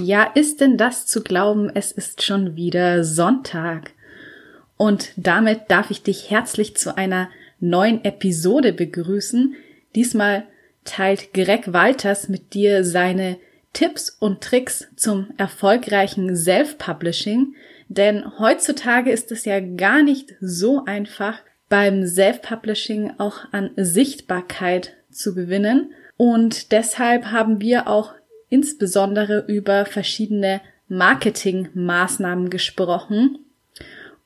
[0.00, 3.92] Ja, ist denn das zu glauben, es ist schon wieder Sonntag.
[4.76, 9.56] Und damit darf ich dich herzlich zu einer neuen Episode begrüßen.
[9.96, 10.44] Diesmal
[10.84, 13.38] teilt Greg Walters mit dir seine
[13.72, 17.54] Tipps und Tricks zum erfolgreichen Self-Publishing,
[17.88, 25.34] denn heutzutage ist es ja gar nicht so einfach, beim Self-Publishing auch an Sichtbarkeit zu
[25.34, 25.92] gewinnen.
[26.16, 28.14] Und deshalb haben wir auch
[28.48, 33.38] insbesondere über verschiedene Marketingmaßnahmen gesprochen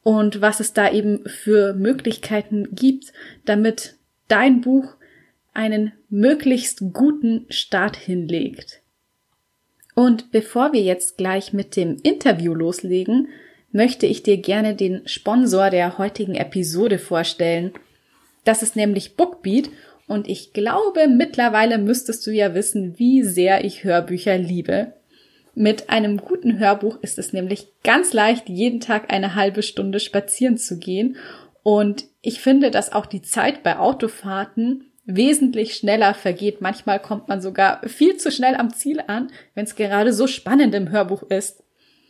[0.03, 3.13] und was es da eben für Möglichkeiten gibt,
[3.45, 3.97] damit
[4.29, 4.95] dein Buch
[5.55, 8.81] einen möglichst guten Start hinlegt.
[9.95, 13.29] Und bevor wir jetzt gleich mit dem Interview loslegen,
[13.71, 17.73] möchte ich dir gerne den Sponsor der heutigen Episode vorstellen.
[18.45, 19.71] Das ist nämlich Bookbeat
[20.07, 24.95] und ich glaube, mittlerweile müsstest du ja wissen, wie sehr ich Hörbücher liebe.
[25.55, 30.57] Mit einem guten Hörbuch ist es nämlich ganz leicht, jeden Tag eine halbe Stunde spazieren
[30.57, 31.17] zu gehen.
[31.63, 36.61] Und ich finde, dass auch die Zeit bei Autofahrten wesentlich schneller vergeht.
[36.61, 40.75] Manchmal kommt man sogar viel zu schnell am Ziel an, wenn es gerade so spannend
[40.75, 41.63] im Hörbuch ist.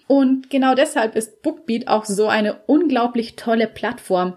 [0.07, 4.37] Und genau deshalb ist Bookbeat auch so eine unglaublich tolle Plattform,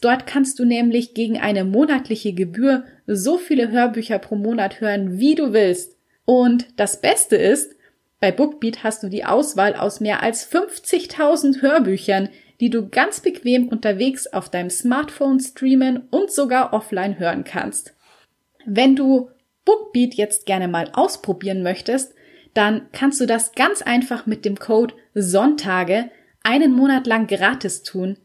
[0.00, 5.34] Dort kannst du nämlich gegen eine monatliche Gebühr so viele Hörbücher pro Monat hören, wie
[5.34, 5.96] du willst.
[6.24, 7.74] Und das Beste ist,
[8.20, 12.28] bei Bookbeat hast du die Auswahl aus mehr als 50.000 Hörbüchern,
[12.60, 17.94] die du ganz bequem unterwegs auf deinem Smartphone streamen und sogar offline hören kannst.
[18.66, 19.30] Wenn du
[19.64, 22.14] Bookbeat jetzt gerne mal ausprobieren möchtest,
[22.54, 26.10] dann kannst du das ganz einfach mit dem Code Sonntage
[26.42, 28.18] einen Monat lang gratis tun.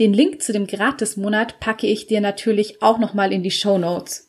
[0.00, 4.28] Den Link zu dem Gratismonat packe ich dir natürlich auch nochmal in die Show Notes.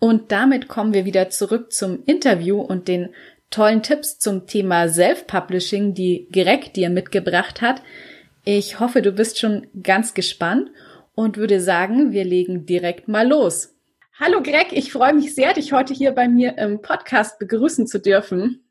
[0.00, 3.10] Und damit kommen wir wieder zurück zum Interview und den
[3.50, 7.82] tollen Tipps zum Thema Self-Publishing, die Greg dir mitgebracht hat.
[8.44, 10.70] Ich hoffe, du bist schon ganz gespannt
[11.14, 13.76] und würde sagen, wir legen direkt mal los.
[14.18, 18.00] Hallo Greg, ich freue mich sehr, dich heute hier bei mir im Podcast begrüßen zu
[18.00, 18.61] dürfen.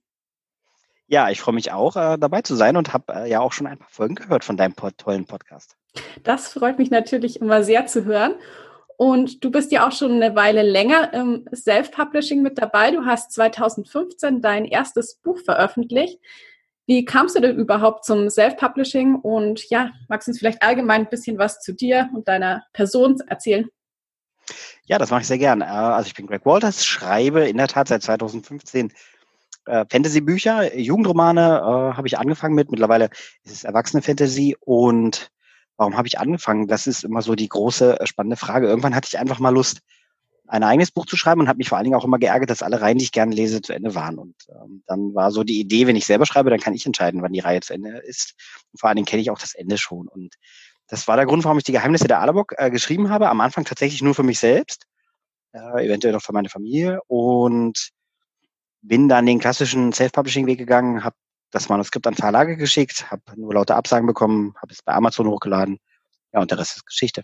[1.11, 3.67] Ja, ich freue mich auch, äh, dabei zu sein und habe äh, ja auch schon
[3.67, 5.75] ein paar Folgen gehört von deinem tollen Podcast.
[6.23, 8.35] Das freut mich natürlich immer sehr zu hören.
[8.95, 12.91] Und du bist ja auch schon eine Weile länger im Self-Publishing mit dabei.
[12.91, 16.17] Du hast 2015 dein erstes Buch veröffentlicht.
[16.85, 19.15] Wie kamst du denn überhaupt zum Self-Publishing?
[19.15, 23.19] Und ja, magst du uns vielleicht allgemein ein bisschen was zu dir und deiner Person
[23.27, 23.67] erzählen?
[24.85, 25.59] Ja, das mache ich sehr gern.
[25.59, 28.93] Äh, also ich bin Greg Walters, schreibe in der Tat seit 2015
[29.65, 32.71] äh, Fantasy-Bücher, Jugendromane äh, habe ich angefangen mit.
[32.71, 33.09] Mittlerweile
[33.43, 34.57] ist es Erwachsene-Fantasy.
[34.59, 35.31] Und
[35.77, 36.67] warum habe ich angefangen?
[36.67, 38.67] Das ist immer so die große, äh, spannende Frage.
[38.67, 39.81] Irgendwann hatte ich einfach mal Lust,
[40.47, 42.61] ein eigenes Buch zu schreiben und habe mich vor allen Dingen auch immer geärgert, dass
[42.61, 44.17] alle Reihen, die ich gerne lese, zu Ende waren.
[44.17, 47.21] Und ähm, dann war so die Idee, wenn ich selber schreibe, dann kann ich entscheiden,
[47.21, 48.33] wann die Reihe zu Ende ist.
[48.71, 50.09] Und vor allen Dingen kenne ich auch das Ende schon.
[50.09, 50.35] Und
[50.87, 53.29] das war der Grund, warum ich die Geheimnisse der Allerbock äh, geschrieben habe.
[53.29, 54.87] Am Anfang tatsächlich nur für mich selbst,
[55.53, 56.99] äh, eventuell noch für meine Familie.
[57.07, 57.91] Und
[58.81, 61.15] bin dann den klassischen Self-Publishing-Weg gegangen, habe
[61.51, 65.79] das Manuskript an Verlage geschickt, habe nur lauter Absagen bekommen, habe es bei Amazon hochgeladen.
[66.33, 67.23] Ja, und der Rest ist Geschichte.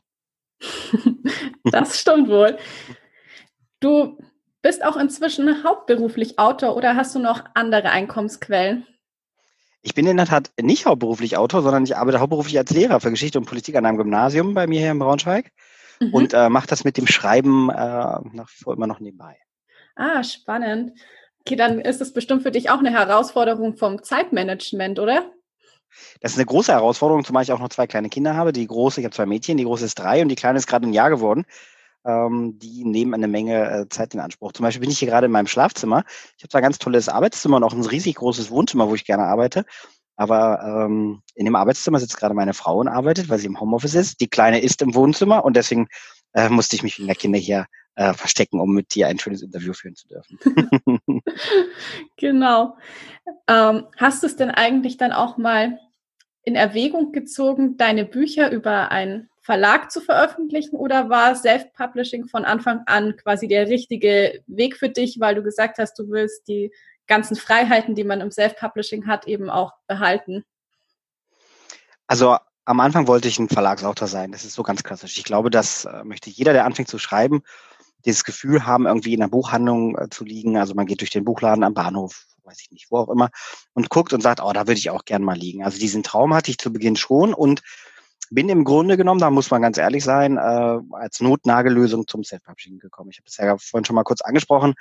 [1.64, 2.58] das stimmt wohl.
[3.80, 4.18] Du
[4.62, 8.86] bist auch inzwischen hauptberuflich Autor oder hast du noch andere Einkommensquellen?
[9.82, 13.12] Ich bin in der Tat nicht hauptberuflich Autor, sondern ich arbeite hauptberuflich als Lehrer für
[13.12, 15.52] Geschichte und Politik an einem Gymnasium bei mir hier in Braunschweig
[16.02, 16.14] mhm.
[16.14, 19.38] und äh, mache das mit dem Schreiben äh, nach immer noch nebenbei.
[19.96, 21.00] Ah, spannend.
[21.48, 25.32] Okay, dann ist es bestimmt für dich auch eine Herausforderung vom Zeitmanagement, oder?
[26.20, 28.52] Das ist eine große Herausforderung, zumal ich auch noch zwei kleine Kinder habe.
[28.52, 30.86] Die große, ich habe zwei Mädchen, die große ist drei und die kleine ist gerade
[30.86, 31.46] ein Jahr geworden.
[32.06, 34.52] Ähm, die nehmen eine Menge äh, Zeit in Anspruch.
[34.52, 36.04] Zum Beispiel bin ich hier gerade in meinem Schlafzimmer.
[36.36, 39.06] Ich habe zwar ein ganz tolles Arbeitszimmer und auch ein riesig großes Wohnzimmer, wo ich
[39.06, 39.64] gerne arbeite.
[40.18, 43.96] Aber ähm, in dem Arbeitszimmer sitzt gerade meine Frau und arbeitet, weil sie im Homeoffice
[43.96, 44.20] ist.
[44.20, 45.88] Die Kleine ist im Wohnzimmer und deswegen
[46.34, 47.68] äh, musste ich mich wegen der Kinder hier
[47.98, 50.38] äh, verstecken, um mit dir ein schönes Interview führen zu dürfen.
[52.18, 52.78] genau.
[53.48, 55.80] Ähm, hast du es denn eigentlich dann auch mal
[56.44, 62.84] in Erwägung gezogen, deine Bücher über ein Verlag zu veröffentlichen oder war Self-Publishing von Anfang
[62.86, 66.72] an quasi der richtige Weg für dich, weil du gesagt hast, du willst die
[67.08, 70.46] ganzen Freiheiten, die man im Self-Publishing hat, eben auch behalten?
[72.06, 74.32] Also am Anfang wollte ich ein Verlagsautor sein.
[74.32, 75.18] Das ist so ganz klassisch.
[75.18, 77.42] Ich glaube, das äh, möchte jeder, der anfängt zu schreiben,
[78.08, 80.58] dieses Gefühl haben, irgendwie in der Buchhandlung äh, zu liegen.
[80.58, 83.30] Also man geht durch den Buchladen am Bahnhof, weiß ich nicht, wo auch immer,
[83.74, 85.64] und guckt und sagt, oh, da würde ich auch gern mal liegen.
[85.64, 87.62] Also diesen Traum hatte ich zu Beginn schon und
[88.30, 92.80] bin im Grunde genommen, da muss man ganz ehrlich sein, äh, als Notnagelösung zum Self-Publishing
[92.80, 93.10] gekommen.
[93.12, 94.74] Ich habe das ja vorhin schon mal kurz angesprochen.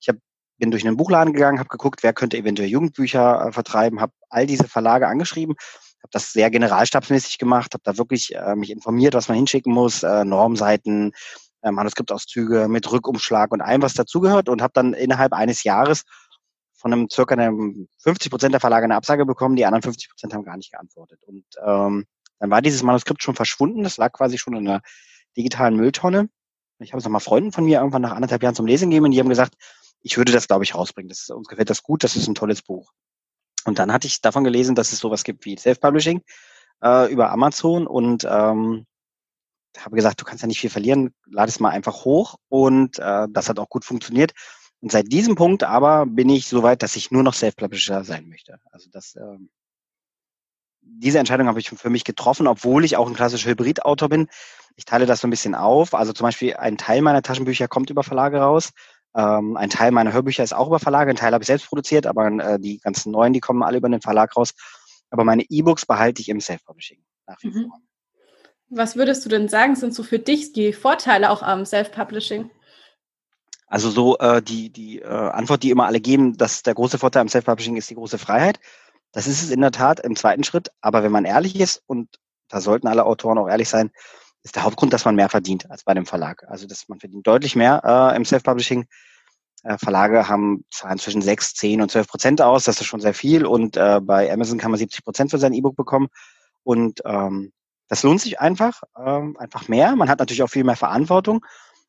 [0.00, 0.16] Ich hab,
[0.58, 4.46] bin durch einen Buchladen gegangen, habe geguckt, wer könnte eventuell Jugendbücher äh, vertreiben, habe all
[4.46, 5.54] diese Verlage angeschrieben,
[6.02, 10.02] habe das sehr generalstabsmäßig gemacht, habe da wirklich äh, mich informiert, was man hinschicken muss,
[10.02, 11.12] äh, Normseiten,
[11.70, 16.02] Manuskriptauszüge mit Rückumschlag und allem, was dazugehört und habe dann innerhalb eines Jahres
[16.74, 20.34] von einem circa einem 50 Prozent der Verlage eine Absage bekommen, die anderen 50 Prozent
[20.34, 21.20] haben gar nicht geantwortet.
[21.24, 22.06] Und ähm,
[22.40, 24.82] dann war dieses Manuskript schon verschwunden, das lag quasi schon in einer
[25.36, 26.28] digitalen Mülltonne.
[26.80, 29.12] Ich habe es nochmal Freunden von mir irgendwann nach anderthalb Jahren zum Lesen gegeben und
[29.12, 29.54] die haben gesagt,
[30.00, 31.08] ich würde das, glaube ich, rausbringen.
[31.08, 32.90] Das uns gefällt das gut, das ist ein tolles Buch.
[33.64, 36.22] Und dann hatte ich davon gelesen, dass es sowas gibt wie Self-Publishing
[36.82, 38.86] äh, über Amazon und ähm,
[39.78, 43.26] habe gesagt, du kannst ja nicht viel verlieren, lade es mal einfach hoch und äh,
[43.30, 44.32] das hat auch gut funktioniert.
[44.80, 48.28] Und seit diesem Punkt aber bin ich so weit, dass ich nur noch Self-Publisher sein
[48.28, 48.58] möchte.
[48.72, 49.50] Also das ähm,
[50.82, 54.28] diese Entscheidung habe ich für mich getroffen, obwohl ich auch ein klassischer Hybrid-Autor bin.
[54.76, 55.94] Ich teile das so ein bisschen auf.
[55.94, 58.70] Also zum Beispiel ein Teil meiner Taschenbücher kommt über Verlage raus.
[59.14, 61.10] Ähm, ein Teil meiner Hörbücher ist auch über Verlage.
[61.10, 63.88] Ein Teil habe ich selbst produziert, aber äh, die ganzen neuen, die kommen alle über
[63.88, 64.54] den Verlag raus.
[65.10, 67.68] Aber meine E-Books behalte ich im Self-Publishing nach wie mhm.
[67.68, 67.80] vor.
[68.74, 72.50] Was würdest du denn sagen, sind so für dich die Vorteile auch am Self-Publishing?
[73.66, 77.20] Also so äh, die, die äh, Antwort, die immer alle geben, dass der große Vorteil
[77.20, 78.60] am Self-Publishing ist die große Freiheit.
[79.12, 80.72] Das ist es in der Tat im zweiten Schritt.
[80.80, 82.08] Aber wenn man ehrlich ist, und
[82.48, 83.90] da sollten alle Autoren auch ehrlich sein,
[84.42, 86.44] ist der Hauptgrund, dass man mehr verdient als bei dem Verlag.
[86.48, 88.86] Also dass man verdient deutlich mehr äh, im Self-Publishing.
[89.64, 92.64] Äh, Verlage haben Zahlen zwischen 6, 10 und 12 Prozent aus.
[92.64, 93.44] Das ist schon sehr viel.
[93.44, 96.08] Und äh, bei Amazon kann man 70 Prozent für sein E-Book bekommen.
[96.64, 97.52] Und ähm,
[97.92, 99.94] das lohnt sich einfach, ähm, einfach mehr.
[99.96, 101.44] Man hat natürlich auch viel mehr Verantwortung.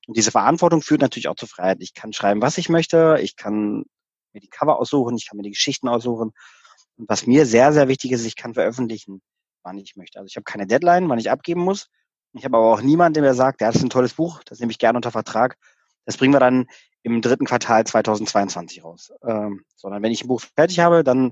[0.06, 1.78] Und diese Verantwortung führt natürlich auch zur Freiheit.
[1.80, 3.20] Ich kann schreiben, was ich möchte.
[3.22, 3.86] Ich kann
[4.34, 5.16] mir die Cover aussuchen.
[5.16, 6.34] Ich kann mir die Geschichten aussuchen.
[6.98, 9.22] Und was mir sehr, sehr wichtig ist, ich kann veröffentlichen,
[9.64, 10.20] wann ich möchte.
[10.20, 11.88] Also ich habe keine Deadline, wann ich abgeben muss.
[12.34, 14.60] Ich habe aber auch niemanden, der mir sagt, ja, das ist ein tolles Buch, das
[14.60, 15.56] nehme ich gerne unter Vertrag.
[16.04, 16.68] Das bringen wir dann
[17.04, 19.14] im dritten Quartal 2022 raus.
[19.26, 21.32] Ähm, sondern wenn ich ein Buch fertig habe, dann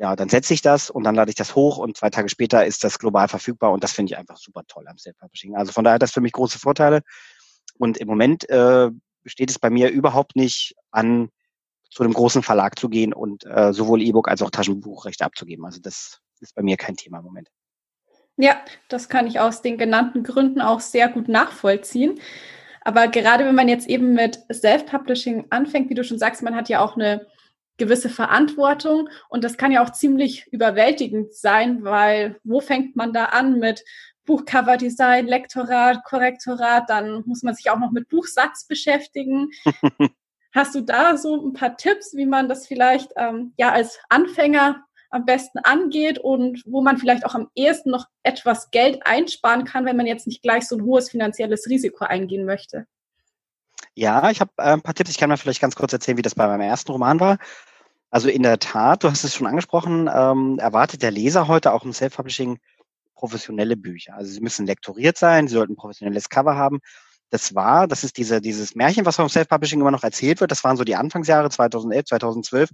[0.00, 2.64] ja, dann setze ich das und dann lade ich das hoch und zwei Tage später
[2.64, 5.56] ist das global verfügbar und das finde ich einfach super toll am Self-Publishing.
[5.56, 7.02] Also von daher hat das für mich große Vorteile
[7.76, 8.88] und im Moment äh,
[9.22, 11.28] besteht es bei mir überhaupt nicht an
[11.90, 15.66] zu einem großen Verlag zu gehen und äh, sowohl E-Book als auch Taschenbuchrechte abzugeben.
[15.66, 17.50] Also das ist bei mir kein Thema im Moment.
[18.38, 18.56] Ja,
[18.88, 22.18] das kann ich aus den genannten Gründen auch sehr gut nachvollziehen.
[22.80, 26.70] Aber gerade wenn man jetzt eben mit Self-Publishing anfängt, wie du schon sagst, man hat
[26.70, 27.26] ja auch eine
[27.80, 33.24] gewisse Verantwortung und das kann ja auch ziemlich überwältigend sein, weil wo fängt man da
[33.24, 33.84] an mit
[34.26, 39.50] Buchcover-Design, Lektorat, Korrektorat, dann muss man sich auch noch mit Buchsatz beschäftigen.
[40.54, 44.84] Hast du da so ein paar Tipps, wie man das vielleicht ähm, ja als Anfänger
[45.10, 49.84] am besten angeht und wo man vielleicht auch am ehesten noch etwas Geld einsparen kann,
[49.84, 52.86] wenn man jetzt nicht gleich so ein hohes finanzielles Risiko eingehen möchte?
[53.94, 55.10] Ja, ich habe äh, ein paar Tipps.
[55.10, 57.38] Ich kann mal vielleicht ganz kurz erzählen, wie das bei meinem ersten Roman war.
[58.10, 61.84] Also in der Tat, du hast es schon angesprochen, ähm, erwartet der Leser heute auch
[61.84, 62.58] im Self-Publishing
[63.14, 64.14] professionelle Bücher.
[64.14, 66.80] Also sie müssen lektoriert sein, sie sollten professionelles Cover haben
[67.30, 70.50] das war, das ist diese, dieses Märchen, was vom Self-Publishing immer noch erzählt wird.
[70.50, 72.70] Das waren so die Anfangsjahre 2011, 2012.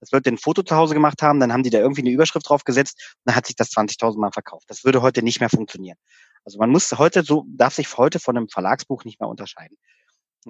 [0.00, 2.48] Das wird ein Foto zu Hause gemacht haben, dann haben die da irgendwie eine Überschrift
[2.48, 4.64] drauf gesetzt und dann hat sich das 20.000 Mal verkauft.
[4.68, 5.96] Das würde heute nicht mehr funktionieren.
[6.44, 9.76] Also man muss heute so, darf sich heute von einem Verlagsbuch nicht mehr unterscheiden.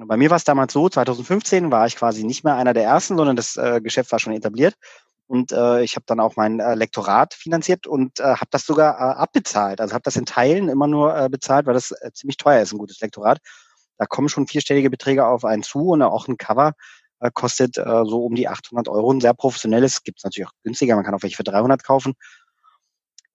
[0.04, 3.16] Bei mir war es damals so, 2015 war ich quasi nicht mehr einer der ersten,
[3.16, 4.74] sondern das äh, Geschäft war schon etabliert.
[5.26, 8.94] Und äh, ich habe dann auch mein äh, Lektorat finanziert und äh, habe das sogar
[8.94, 9.80] äh, abbezahlt.
[9.80, 12.72] Also habe das in Teilen immer nur äh, bezahlt, weil das äh, ziemlich teuer ist,
[12.72, 13.38] ein gutes Lektorat.
[13.98, 16.74] Da kommen schon vierstellige Beträge auf einen zu und auch ein Cover
[17.20, 19.10] äh, kostet äh, so um die 800 Euro.
[19.10, 22.14] Ein sehr professionelles, gibt es natürlich auch günstiger, man kann auch welche für 300 kaufen.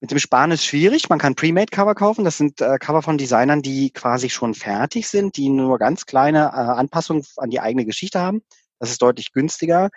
[0.01, 1.09] Mit dem Sparen ist schwierig.
[1.09, 2.25] Man kann Pre-Made-Cover kaufen.
[2.25, 6.39] Das sind äh, Cover von Designern, die quasi schon fertig sind, die nur ganz kleine
[6.47, 8.41] äh, Anpassungen an die eigene Geschichte haben.
[8.79, 9.89] Das ist deutlich günstiger.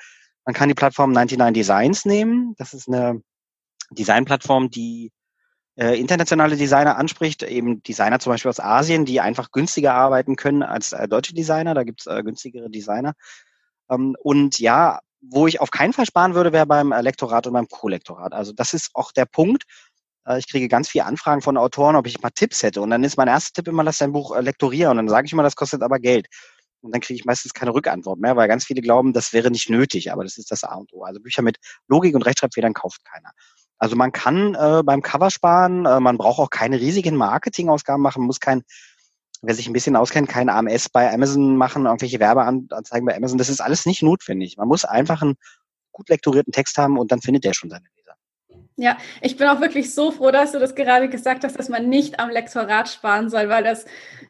[0.44, 2.54] Man kann die Plattform 99 Designs nehmen.
[2.58, 3.22] Das ist eine
[3.92, 5.10] Designplattform, die
[5.76, 10.62] äh, internationale Designer anspricht, eben Designer zum Beispiel aus Asien, die einfach günstiger arbeiten können
[10.62, 11.72] als äh, deutsche Designer.
[11.72, 13.14] Da gibt's äh, günstigere Designer.
[13.90, 17.68] Ähm, und ja, wo ich auf keinen Fall sparen würde, wäre beim Lektorat und beim
[17.68, 18.34] Co-Lektorat.
[18.34, 19.64] Also das ist auch der Punkt.
[20.26, 22.80] Äh, ich kriege ganz viele Anfragen von Autoren, ob ich mal Tipps hätte.
[22.80, 24.92] Und dann ist mein erster Tipp immer, lass dein Buch äh, lektorieren.
[24.92, 26.26] Und dann sage ich immer, das kostet aber Geld.
[26.80, 29.70] Und dann kriege ich meistens keine Rückantwort mehr, weil ganz viele glauben, das wäre nicht
[29.70, 31.04] nötig, aber das ist das A und O.
[31.04, 31.56] Also Bücher mit
[31.88, 33.30] Logik und Rechtschreibfehlern kauft keiner.
[33.78, 38.24] Also man kann äh, beim Cover sparen, äh, man braucht auch keine riesigen Marketingausgaben machen,
[38.24, 38.62] muss kein,
[39.42, 43.38] wer sich ein bisschen auskennt, kein AMS bei Amazon machen, irgendwelche Werbeanzeigen bei Amazon.
[43.38, 44.58] Das ist alles nicht notwendig.
[44.58, 45.36] Man muss einfach einen
[45.90, 47.86] gut lektorierten Text haben und dann findet der schon seine.
[48.76, 51.88] Ja, ich bin auch wirklich so froh, dass du das gerade gesagt hast, dass man
[51.88, 53.84] nicht am Lektorat sparen soll, weil das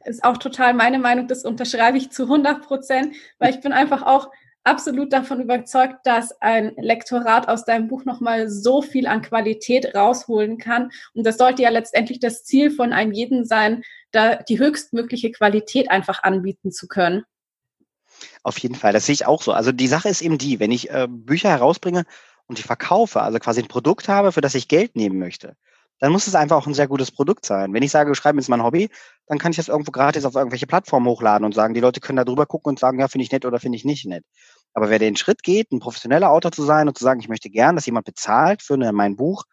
[0.05, 4.03] ist auch total meine Meinung, das unterschreibe ich zu 100 Prozent, weil ich bin einfach
[4.03, 4.29] auch
[4.63, 10.59] absolut davon überzeugt, dass ein Lektorat aus deinem Buch nochmal so viel an Qualität rausholen
[10.59, 10.91] kann.
[11.15, 15.91] Und das sollte ja letztendlich das Ziel von einem jeden sein, da die höchstmögliche Qualität
[15.91, 17.25] einfach anbieten zu können.
[18.43, 19.53] Auf jeden Fall, das sehe ich auch so.
[19.53, 22.05] Also die Sache ist eben die, wenn ich äh, Bücher herausbringe
[22.47, 25.57] und die verkaufe, also quasi ein Produkt habe, für das ich Geld nehmen möchte,
[26.01, 27.73] dann muss es einfach auch ein sehr gutes Produkt sein.
[27.73, 28.91] Wenn ich sage, schreiben ist mein Hobby,
[29.27, 32.17] dann kann ich das irgendwo gratis auf irgendwelche Plattformen hochladen und sagen, die Leute können
[32.17, 34.25] da drüber gucken und sagen, ja, finde ich nett oder finde ich nicht nett.
[34.75, 37.49] Aber wer den Schritt geht, ein professioneller Autor zu sein und zu sagen, ich möchte
[37.49, 39.45] gern, dass jemand bezahlt für eine, mein Buch,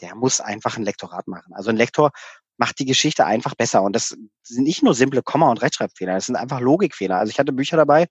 [0.00, 1.52] der muss einfach ein Lektorat machen.
[1.54, 2.10] Also ein Lektor
[2.58, 3.82] macht die Geschichte einfach besser.
[3.82, 7.16] Und das sind nicht nur simple Komma- und Rechtschreibfehler, das sind einfach Logikfehler.
[7.16, 8.06] Also ich hatte Bücher dabei,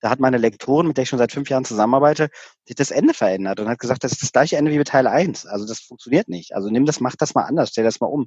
[0.00, 2.30] da hat meine Lektorin, mit der ich schon seit fünf Jahren zusammenarbeite,
[2.66, 5.06] sich das Ende verändert und hat gesagt, das ist das gleiche Ende wie bei Teil
[5.06, 5.46] 1.
[5.46, 6.54] Also das funktioniert nicht.
[6.54, 8.26] Also nimm das, mach das mal anders, stell das mal um.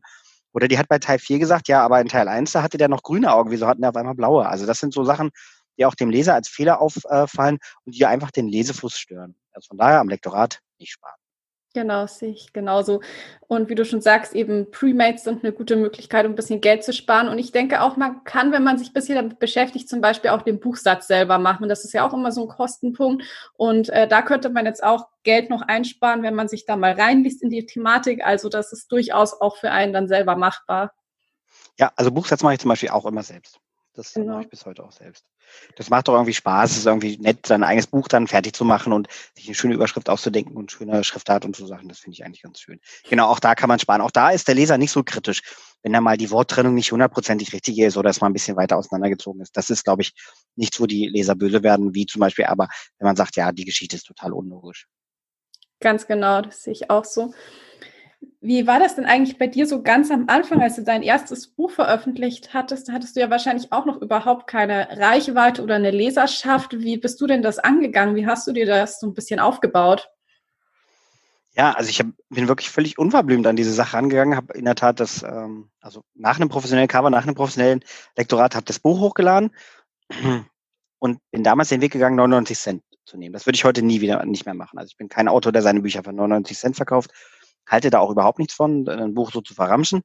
[0.53, 2.89] Oder die hat bei Teil 4 gesagt, ja, aber in Teil 1, da hatte der
[2.89, 4.47] noch grüne Augen, wieso hatten der auf einmal blaue?
[4.47, 5.31] Also das sind so Sachen,
[5.77, 9.35] die auch dem Leser als Fehler auffallen und die einfach den Lesefluss stören.
[9.53, 11.22] Also von daher am Lektorat nicht sparen.
[11.73, 13.01] Genau, sehe ich genauso.
[13.47, 16.83] Und wie du schon sagst, eben Premates sind eine gute Möglichkeit, um ein bisschen Geld
[16.83, 17.29] zu sparen.
[17.29, 20.29] Und ich denke auch, man kann, wenn man sich ein bisschen damit beschäftigt, zum Beispiel
[20.29, 21.69] auch den Buchsatz selber machen.
[21.69, 23.23] Das ist ja auch immer so ein Kostenpunkt.
[23.55, 26.93] Und äh, da könnte man jetzt auch Geld noch einsparen, wenn man sich da mal
[26.93, 28.23] reinliest in die Thematik.
[28.23, 30.93] Also das ist durchaus auch für einen dann selber machbar.
[31.79, 33.59] Ja, also Buchsatz mache ich zum Beispiel auch immer selbst.
[33.95, 34.33] Das genau.
[34.33, 35.23] mache ich bis heute auch selbst.
[35.75, 36.71] Das macht doch irgendwie Spaß.
[36.71, 39.75] Es ist irgendwie nett, sein eigenes Buch dann fertig zu machen und sich eine schöne
[39.75, 41.89] Überschrift auszudenken und schöne Schriftart und so Sachen.
[41.89, 42.79] Das finde ich eigentlich ganz schön.
[43.07, 44.01] Genau, auch da kann man sparen.
[44.01, 45.41] Auch da ist der Leser nicht so kritisch,
[45.83, 48.77] wenn da mal die Worttrennung nicht hundertprozentig richtig ist oder es mal ein bisschen weiter
[48.77, 49.55] auseinandergezogen ist.
[49.55, 50.13] Das ist, glaube ich,
[50.55, 53.65] nichts, wo die Leser böse werden, wie zum Beispiel aber, wenn man sagt, ja, die
[53.65, 54.87] Geschichte ist total unlogisch.
[55.79, 57.33] Ganz genau, das sehe ich auch so.
[58.45, 61.47] Wie war das denn eigentlich bei dir so ganz am Anfang, als du dein erstes
[61.47, 62.89] Buch veröffentlicht hattest?
[62.89, 66.77] Da hattest du ja wahrscheinlich auch noch überhaupt keine Reichweite oder eine Leserschaft.
[66.77, 68.17] Wie bist du denn das angegangen?
[68.17, 70.09] Wie hast du dir das so ein bisschen aufgebaut?
[71.55, 74.75] Ja, also ich hab, bin wirklich völlig unverblümt an diese Sache angegangen, habe in der
[74.75, 77.79] Tat das, ähm, also nach einem professionellen Cover, nach einem professionellen
[78.17, 79.51] Lektorat, habe das Buch hochgeladen
[80.99, 83.31] und bin damals den Weg gegangen, 99 Cent zu nehmen.
[83.31, 84.79] Das würde ich heute nie wieder nicht mehr machen.
[84.79, 87.11] Also ich bin kein Autor, der seine Bücher für 99 Cent verkauft
[87.67, 90.01] halte da auch überhaupt nichts von, ein Buch so zu verramschen.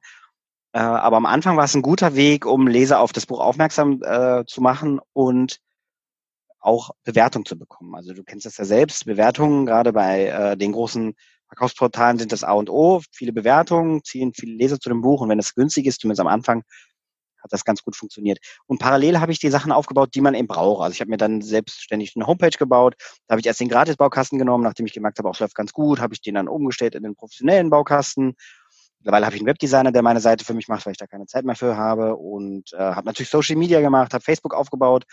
[0.73, 4.01] Äh, aber am Anfang war es ein guter Weg, um Leser auf das Buch aufmerksam
[4.03, 5.59] äh, zu machen und
[6.59, 7.95] auch Bewertung zu bekommen.
[7.95, 11.15] Also du kennst das ja selbst, Bewertungen, gerade bei äh, den großen
[11.47, 13.01] Verkaufsportalen sind das A und O.
[13.11, 16.27] Viele Bewertungen ziehen viele Leser zu dem Buch und wenn es günstig ist, zumindest am
[16.27, 16.63] Anfang,
[17.41, 18.39] hat das ganz gut funktioniert.
[18.67, 20.83] Und parallel habe ich die Sachen aufgebaut, die man eben braucht.
[20.83, 22.95] Also ich habe mir dann selbstständig eine Homepage gebaut.
[23.27, 25.99] Da habe ich erst den Gratis-Baukasten genommen, nachdem ich gemerkt habe, auch läuft ganz gut,
[25.99, 28.35] habe ich den dann umgestellt in den professionellen Baukasten.
[28.99, 31.25] Mittlerweile habe ich einen Webdesigner, der meine Seite für mich macht, weil ich da keine
[31.25, 32.15] Zeit mehr für habe.
[32.15, 35.05] Und äh, habe natürlich Social Media gemacht, habe Facebook aufgebaut,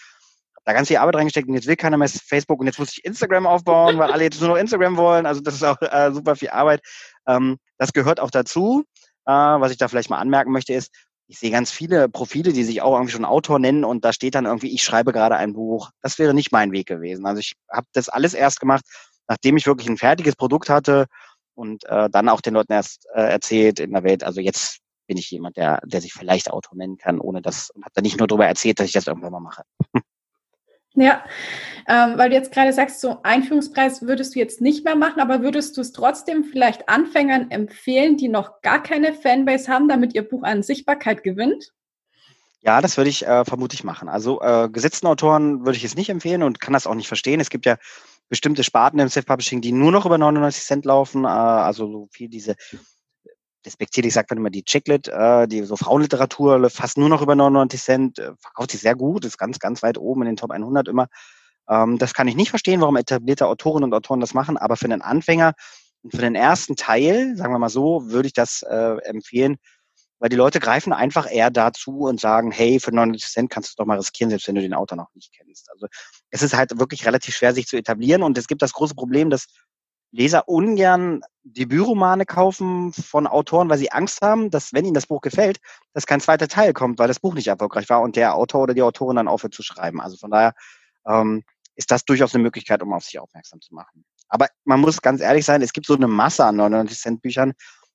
[0.56, 2.92] habe da ganz viel Arbeit reingesteckt und jetzt will keiner mehr Facebook und jetzt muss
[2.92, 5.24] ich Instagram aufbauen, weil alle jetzt nur noch Instagram wollen.
[5.24, 6.80] Also das ist auch äh, super viel Arbeit.
[7.28, 8.84] Ähm, das gehört auch dazu.
[9.26, 10.90] Äh, was ich da vielleicht mal anmerken möchte, ist,
[11.28, 14.34] ich sehe ganz viele Profile, die sich auch irgendwie schon Autor nennen und da steht
[14.34, 15.90] dann irgendwie, ich schreibe gerade ein Buch.
[16.02, 17.26] Das wäre nicht mein Weg gewesen.
[17.26, 18.84] Also ich habe das alles erst gemacht,
[19.28, 21.06] nachdem ich wirklich ein fertiges Produkt hatte
[21.54, 24.22] und äh, dann auch den Leuten erst äh, erzählt in der Welt.
[24.22, 24.78] Also jetzt
[25.08, 28.02] bin ich jemand, der, der sich vielleicht Autor nennen kann, ohne das und habe dann
[28.02, 29.62] nicht nur darüber erzählt, dass ich das irgendwann mal mache.
[30.96, 31.24] Ja,
[31.88, 35.42] ähm, weil du jetzt gerade sagst, so Einführungspreis würdest du jetzt nicht mehr machen, aber
[35.42, 40.28] würdest du es trotzdem vielleicht Anfängern empfehlen, die noch gar keine Fanbase haben, damit ihr
[40.28, 41.72] Buch an Sichtbarkeit gewinnt?
[42.62, 44.08] Ja, das würde ich äh, vermutlich machen.
[44.08, 47.38] Also äh, gesetzten Autoren würde ich es nicht empfehlen und kann das auch nicht verstehen.
[47.38, 47.76] Es gibt ja
[48.28, 51.24] bestimmte Sparten im Self-Publishing, die nur noch über 99 Cent laufen.
[51.24, 52.56] Äh, also so viel diese
[53.66, 57.82] respektierlich sagt man immer die Chicklet, äh, die so Frauenliteratur fast nur noch über 99
[57.82, 60.88] Cent, äh, verkauft sich sehr gut, ist ganz, ganz weit oben in den Top 100
[60.88, 61.08] immer.
[61.68, 64.86] Ähm, das kann ich nicht verstehen, warum etablierte Autorinnen und Autoren das machen, aber für
[64.86, 65.52] einen Anfänger
[66.02, 69.56] und für den ersten Teil, sagen wir mal so, würde ich das äh, empfehlen,
[70.18, 73.72] weil die Leute greifen einfach eher dazu und sagen, hey, für 99 Cent kannst du
[73.72, 75.70] es doch mal riskieren, selbst wenn du den Autor noch nicht kennst.
[75.70, 75.86] Also
[76.30, 79.28] es ist halt wirklich relativ schwer, sich zu etablieren und es gibt das große Problem,
[79.28, 79.46] dass
[80.16, 85.20] Leser ungern Debütromane kaufen von Autoren, weil sie Angst haben, dass wenn ihnen das Buch
[85.20, 85.58] gefällt,
[85.92, 88.74] dass kein zweiter Teil kommt, weil das Buch nicht erfolgreich war und der Autor oder
[88.74, 90.00] die Autorin dann aufhört zu schreiben.
[90.00, 90.54] Also von daher
[91.06, 91.44] ähm,
[91.76, 94.04] ist das durchaus eine Möglichkeit, um auf sich aufmerksam zu machen.
[94.28, 97.52] Aber man muss ganz ehrlich sein, es gibt so eine Masse an 99 Cent Büchern,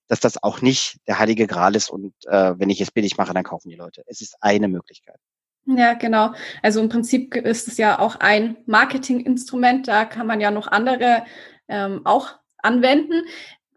[0.07, 3.33] dass das auch nicht der heilige Gral ist und äh, wenn ich es billig mache,
[3.33, 4.03] dann kaufen die Leute.
[4.05, 5.17] Es ist eine Möglichkeit.
[5.65, 6.33] Ja, genau.
[6.63, 9.87] Also im Prinzip ist es ja auch ein Marketinginstrument.
[9.87, 11.23] Da kann man ja noch andere
[11.71, 13.23] ähm, auch anwenden.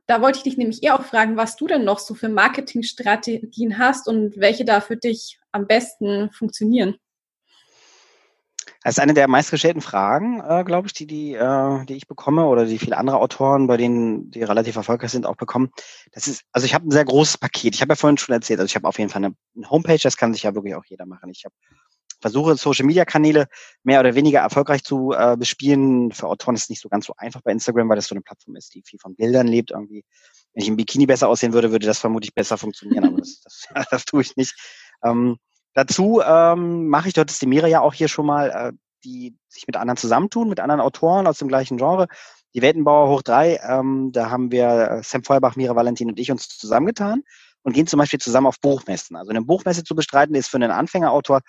[0.07, 3.79] Da wollte ich dich nämlich eher auch fragen, was du denn noch so für Marketingstrategien
[3.79, 6.97] hast und welche da für dich am besten funktionieren.
[8.83, 12.45] Das ist eine der meistgestellten Fragen, äh, glaube ich, die, die, äh, die ich bekomme
[12.45, 15.71] oder die viele andere Autoren, bei denen die relativ erfolgreich sind, auch bekommen.
[16.13, 17.75] Das ist, also ich habe ein sehr großes Paket.
[17.75, 19.99] Ich habe ja vorhin schon erzählt, also ich habe auf jeden Fall eine, eine Homepage,
[20.03, 21.31] das kann sich ja wirklich auch jeder machen.
[21.31, 21.55] Ich habe
[22.25, 23.49] versuche Social Media Kanäle
[23.83, 26.11] mehr oder weniger erfolgreich zu äh, bespielen.
[26.11, 28.23] Für Autoren ist es nicht so ganz so einfach bei Instagram, weil das so eine
[28.23, 30.07] Plattform ist, die viel von Bildern lebt irgendwie.
[30.55, 33.67] Wenn ich im Bikini besser aussehen würde, würde das vermutlich besser funktionieren, aber das, das,
[33.91, 34.55] das tue ich nicht.
[35.05, 35.37] Ähm,
[35.75, 38.73] dazu ähm, mache ich, dort ist die Mira ja auch hier schon mal, äh,
[39.05, 42.07] die sich mit anderen zusammentun, mit anderen Autoren aus dem gleichen Genre.
[42.55, 46.31] Die Weltenbauer hoch drei, ähm, da haben wir äh, Sam Feuerbach, Mira Valentin und ich
[46.31, 47.23] uns zusammengetan
[47.65, 49.17] und gehen zum Beispiel zusammen auf Buchmessen.
[49.17, 51.41] Also eine Buchmesse zu bestreiten ist für einen Anfängerautor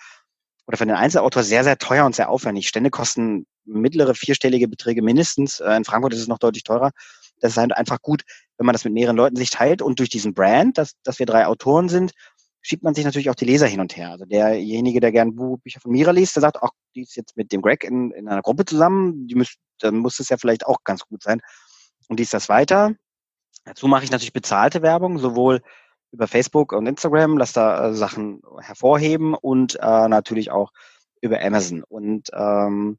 [0.67, 2.67] oder für den Einzelautor sehr, sehr teuer und sehr aufwendig.
[2.67, 5.59] Stände kosten mittlere vierstellige Beträge mindestens.
[5.59, 6.91] Äh, in Frankfurt ist es noch deutlich teurer.
[7.39, 8.23] Das ist halt einfach gut,
[8.57, 11.25] wenn man das mit mehreren Leuten sich teilt und durch diesen Brand, dass, dass wir
[11.25, 12.13] drei Autoren sind,
[12.61, 14.11] schiebt man sich natürlich auch die Leser hin und her.
[14.11, 17.51] Also derjenige, der gern Bücher von Mira liest, der sagt, ach, die ist jetzt mit
[17.51, 20.77] dem Greg in, in einer Gruppe zusammen, die müsst, dann muss es ja vielleicht auch
[20.83, 21.41] ganz gut sein.
[22.07, 22.93] Und liest das weiter.
[23.65, 25.61] Dazu mache ich natürlich bezahlte Werbung, sowohl
[26.11, 30.71] über Facebook und Instagram, lass da äh, Sachen hervorheben und äh, natürlich auch
[31.21, 31.83] über Amazon.
[31.83, 32.97] Und ähm,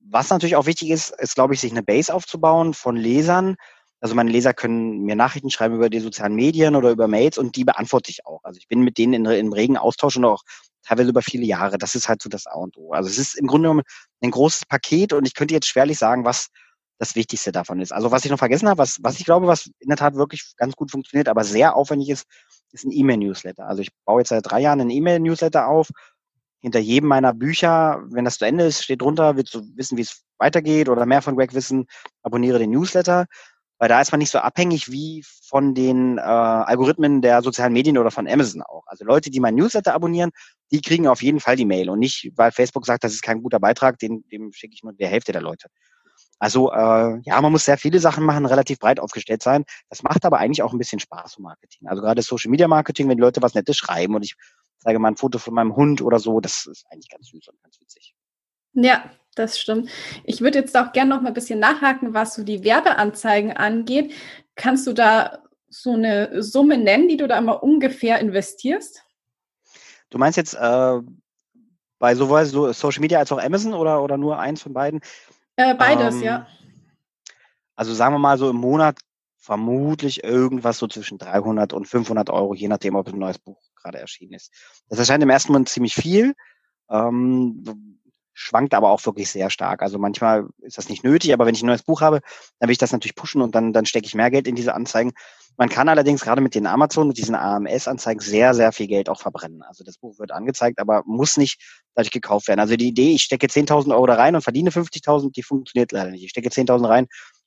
[0.00, 3.56] was natürlich auch wichtig ist, ist, glaube ich, sich eine Base aufzubauen von Lesern.
[4.00, 7.54] Also meine Leser können mir Nachrichten schreiben über die sozialen Medien oder über Mails und
[7.54, 8.40] die beantworte ich auch.
[8.42, 10.42] Also ich bin mit denen in, in regen Austausch und auch
[10.84, 11.78] teilweise über viele Jahre.
[11.78, 12.92] Das ist halt so das A und O.
[12.92, 13.82] Also es ist im Grunde genommen
[14.20, 16.48] ein großes Paket und ich könnte jetzt schwerlich sagen, was
[17.02, 17.92] das Wichtigste davon ist.
[17.92, 20.54] Also was ich noch vergessen habe, was, was ich glaube, was in der Tat wirklich
[20.56, 22.26] ganz gut funktioniert, aber sehr aufwendig ist,
[22.70, 23.66] ist ein E-Mail-Newsletter.
[23.66, 25.88] Also ich baue jetzt seit drei Jahren einen E-Mail-Newsletter auf.
[26.60, 30.02] Hinter jedem meiner Bücher, wenn das zu Ende ist, steht drunter, willst du wissen, wie
[30.02, 31.86] es weitergeht oder mehr von Greg wissen,
[32.22, 33.26] abonniere den Newsletter.
[33.78, 37.98] Weil da ist man nicht so abhängig wie von den äh, Algorithmen der sozialen Medien
[37.98, 38.84] oder von Amazon auch.
[38.86, 40.30] Also Leute, die meinen Newsletter abonnieren,
[40.70, 41.90] die kriegen auf jeden Fall die Mail.
[41.90, 44.92] Und nicht, weil Facebook sagt, das ist kein guter Beitrag, den, dem schicke ich nur
[44.92, 45.66] der Hälfte der Leute.
[46.42, 49.64] Also äh, ja, man muss sehr viele Sachen machen, relativ breit aufgestellt sein.
[49.88, 51.86] Das macht aber eigentlich auch ein bisschen Spaß im Marketing.
[51.86, 54.34] Also gerade Social Media Marketing, wenn Leute was Nettes schreiben und ich
[54.80, 57.62] zeige mal ein Foto von meinem Hund oder so, das ist eigentlich ganz süß und
[57.62, 58.16] ganz witzig.
[58.72, 59.88] Ja, das stimmt.
[60.24, 64.12] Ich würde jetzt auch gerne noch mal ein bisschen nachhaken, was so die Werbeanzeigen angeht.
[64.56, 69.04] Kannst du da so eine Summe nennen, die du da immer ungefähr investierst?
[70.10, 70.98] Du meinst jetzt äh,
[72.00, 75.02] bei sowohl Social Media als auch Amazon oder, oder nur eins von beiden?
[75.56, 76.46] Äh, beides, ähm, ja.
[77.74, 78.98] Also sagen wir mal so im Monat
[79.38, 83.98] vermutlich irgendwas so zwischen 300 und 500 Euro, je nachdem, ob ein neues Buch gerade
[83.98, 84.52] erschienen ist.
[84.88, 86.34] Das erscheint im ersten Moment ziemlich viel,
[86.88, 87.98] ähm,
[88.34, 89.82] schwankt aber auch wirklich sehr stark.
[89.82, 92.20] Also manchmal ist das nicht nötig, aber wenn ich ein neues Buch habe,
[92.58, 94.74] dann will ich das natürlich pushen und dann, dann stecke ich mehr Geld in diese
[94.74, 95.12] Anzeigen.
[95.56, 99.20] Man kann allerdings gerade mit den Amazon, mit diesen AMS-Anzeigen sehr, sehr viel Geld auch
[99.20, 99.62] verbrennen.
[99.62, 101.60] Also das Buch wird angezeigt, aber muss nicht
[101.94, 102.60] dadurch gekauft werden.
[102.60, 106.10] Also die Idee, ich stecke 10.000 Euro da rein und verdiene 50.000, die funktioniert leider
[106.10, 106.24] nicht.
[106.24, 107.06] Ich stecke 10.000 rein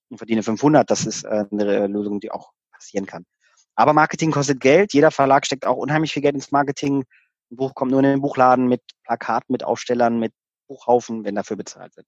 [0.09, 0.89] und verdiene 500.
[0.89, 3.25] Das ist äh, eine Lösung, die auch passieren kann.
[3.75, 4.93] Aber Marketing kostet Geld.
[4.93, 7.03] Jeder Verlag steckt auch unheimlich viel Geld ins Marketing.
[7.51, 10.33] Ein Buch kommt nur in den Buchladen mit Plakaten, mit Aufstellern, mit
[10.67, 12.07] Buchhaufen, wenn dafür bezahlt wird.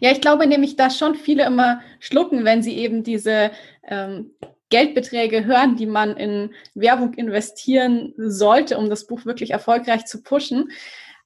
[0.00, 3.52] Ja, ich glaube nämlich, dass schon viele immer schlucken, wenn sie eben diese
[3.84, 4.32] ähm,
[4.70, 10.70] Geldbeträge hören, die man in Werbung investieren sollte, um das Buch wirklich erfolgreich zu pushen.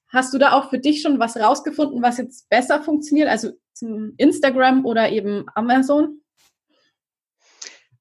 [0.09, 3.29] Hast du da auch für dich schon was rausgefunden, was jetzt besser funktioniert?
[3.29, 6.21] Also zum Instagram oder eben Amazon?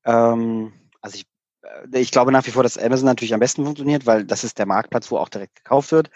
[0.04, 1.26] Ähm, also ich,
[1.62, 4.58] äh, ich glaube nach wie vor, dass Amazon natürlich am besten funktioniert, weil das ist
[4.58, 6.10] der Marktplatz, wo auch direkt gekauft wird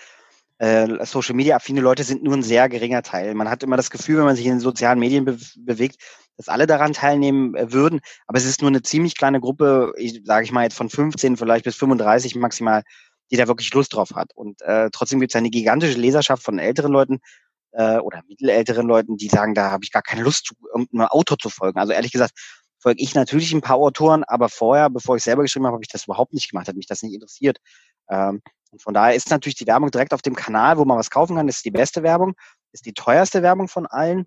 [0.59, 3.35] äh, Social Media affine Leute sind nur ein sehr geringer Teil.
[3.35, 6.03] Man hat immer das Gefühl, wenn man sich in den sozialen Medien be bewegt,
[6.39, 8.01] dass alle daran teilnehmen äh, würden.
[8.27, 11.37] Aber es ist nur eine ziemlich kleine Gruppe, ich, sage ich mal jetzt von 15
[11.37, 12.83] vielleicht bis 35 maximal,
[13.31, 14.31] die da wirklich Lust drauf hat.
[14.35, 17.19] Und äh, trotzdem gibt es eine gigantische Leserschaft von älteren Leuten
[17.73, 21.51] äh, oder mittelälteren Leuten, die sagen, da habe ich gar keine Lust, irgendeinem Autor zu
[21.51, 21.79] folgen.
[21.79, 22.33] Also ehrlich gesagt,
[22.81, 25.91] folge ich natürlich ein paar Autoren, aber vorher, bevor ich selber geschrieben habe, habe ich
[25.91, 27.59] das überhaupt nicht gemacht, hat mich das nicht interessiert.
[28.09, 31.11] Ähm, und von daher ist natürlich die Werbung direkt auf dem Kanal, wo man was
[31.11, 32.35] kaufen kann, ist die beste Werbung,
[32.73, 34.27] ist die teuerste Werbung von allen.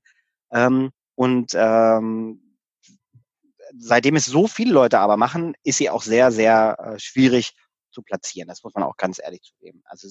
[0.52, 0.92] Ähm,
[1.22, 2.42] und ähm,
[3.78, 7.54] seitdem es so viele Leute aber machen, ist sie auch sehr, sehr äh, schwierig
[7.92, 8.48] zu platzieren.
[8.48, 9.84] Das muss man auch ganz ehrlich zugeben.
[9.86, 10.08] Also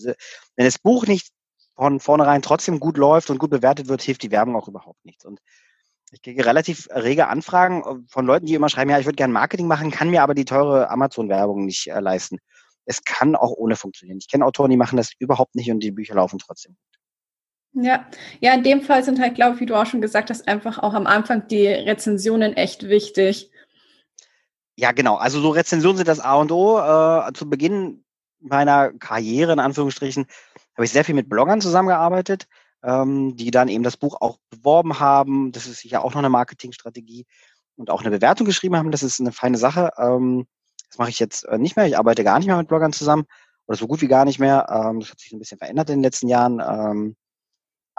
[0.55, 1.33] wenn das Buch nicht
[1.75, 5.25] von vornherein trotzdem gut läuft und gut bewertet wird, hilft die Werbung auch überhaupt nichts.
[5.25, 5.41] Und
[6.13, 9.33] ich kriege relativ rege Anfragen äh, von Leuten, die immer schreiben, ja, ich würde gerne
[9.33, 12.39] Marketing machen, kann mir aber die teure Amazon-Werbung nicht äh, leisten.
[12.85, 14.19] Es kann auch ohne funktionieren.
[14.21, 16.77] Ich kenne Autoren, die machen das überhaupt nicht und die Bücher laufen trotzdem.
[17.73, 18.07] Ja,
[18.41, 20.79] ja, in dem Fall sind halt, glaube ich, wie du auch schon gesagt hast, einfach
[20.79, 23.51] auch am Anfang die Rezensionen echt wichtig.
[24.77, 25.17] Ja, genau.
[25.17, 26.79] Also so Rezensionen sind das A und O.
[26.79, 28.05] Äh, zu Beginn
[28.41, 30.27] meiner Karriere, in Anführungsstrichen,
[30.75, 32.47] habe ich sehr viel mit Bloggern zusammengearbeitet
[32.83, 35.53] ähm, die dann eben das Buch auch beworben haben.
[35.53, 37.27] Das ist ja auch noch eine Marketingstrategie
[37.77, 38.91] und auch eine Bewertung geschrieben haben.
[38.91, 39.91] Das ist eine feine Sache.
[39.99, 40.47] Ähm,
[40.89, 41.87] das mache ich jetzt äh, nicht mehr.
[41.87, 43.27] Ich arbeite gar nicht mehr mit Bloggern zusammen
[43.67, 44.67] oder so gut wie gar nicht mehr.
[44.71, 46.61] Ähm, das hat sich ein bisschen verändert in den letzten Jahren.
[46.61, 47.17] Ähm,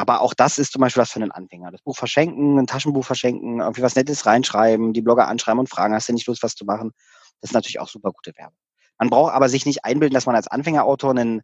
[0.01, 1.71] aber auch das ist zum Beispiel was für einen Anfänger.
[1.71, 5.93] Das Buch verschenken, ein Taschenbuch verschenken, irgendwie was Nettes reinschreiben, die Blogger anschreiben und fragen,
[5.93, 6.91] hast du nicht Lust, was zu machen?
[7.39, 8.57] Das ist natürlich auch super gute Werbung.
[8.97, 11.41] Man braucht aber sich nicht einbilden, dass man als Anfängerautor einen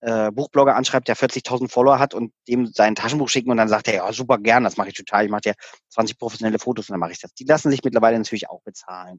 [0.00, 3.88] äh, Buchblogger anschreibt, der 40.000 Follower hat und dem sein Taschenbuch schicken und dann sagt
[3.88, 5.54] er, ja, super gern, das mache ich total, ich mache dir
[5.88, 7.32] 20 professionelle Fotos und dann mache ich das.
[7.32, 9.18] Die lassen sich mittlerweile natürlich auch bezahlen.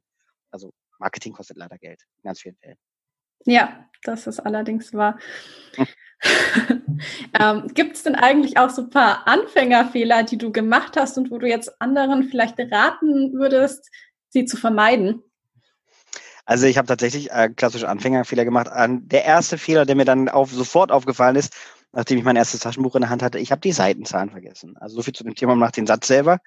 [0.51, 2.77] Also Marketing kostet leider Geld, in ganz vielen Fällen.
[3.45, 5.17] Ja, das ist allerdings wahr.
[6.25, 6.81] Hm.
[7.39, 11.31] ähm, Gibt es denn eigentlich auch so ein paar Anfängerfehler, die du gemacht hast und
[11.31, 13.89] wo du jetzt anderen vielleicht raten würdest,
[14.29, 15.21] sie zu vermeiden?
[16.45, 18.67] Also ich habe tatsächlich äh, klassische Anfängerfehler gemacht.
[18.71, 21.53] Der erste Fehler, der mir dann auf, sofort aufgefallen ist,
[21.91, 24.77] nachdem ich mein erstes Taschenbuch in der Hand hatte, ich habe die Seitenzahlen vergessen.
[24.77, 26.39] Also so viel zu dem Thema nach den Satz selber.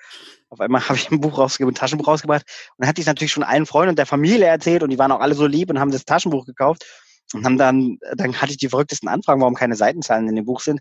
[0.50, 3.32] Auf einmal habe ich ein Buch rausgegeben, ein Taschenbuch rausgebracht und dann hatte ich natürlich
[3.32, 5.80] schon allen Freunden und der Familie erzählt und die waren auch alle so lieb und
[5.80, 6.84] haben das Taschenbuch gekauft
[7.34, 10.60] und haben dann, dann hatte ich die verrücktesten Anfragen, warum keine Seitenzahlen in dem Buch
[10.60, 10.80] sind.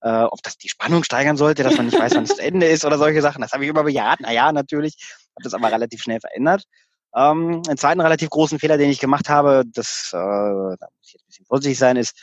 [0.00, 2.66] Äh, ob das die Spannung steigern sollte, dass man nicht weiß, wann es zu Ende
[2.66, 3.40] ist oder solche Sachen.
[3.40, 4.20] Das habe ich immer bejaht.
[4.20, 4.96] Naja, natürlich.
[5.36, 6.64] Habe das aber relativ schnell verändert.
[7.14, 11.12] Ähm, einen zweiten relativ großen Fehler, den ich gemacht habe, das, äh, da muss ich
[11.12, 12.18] jetzt ein bisschen vorsichtig sein, ist,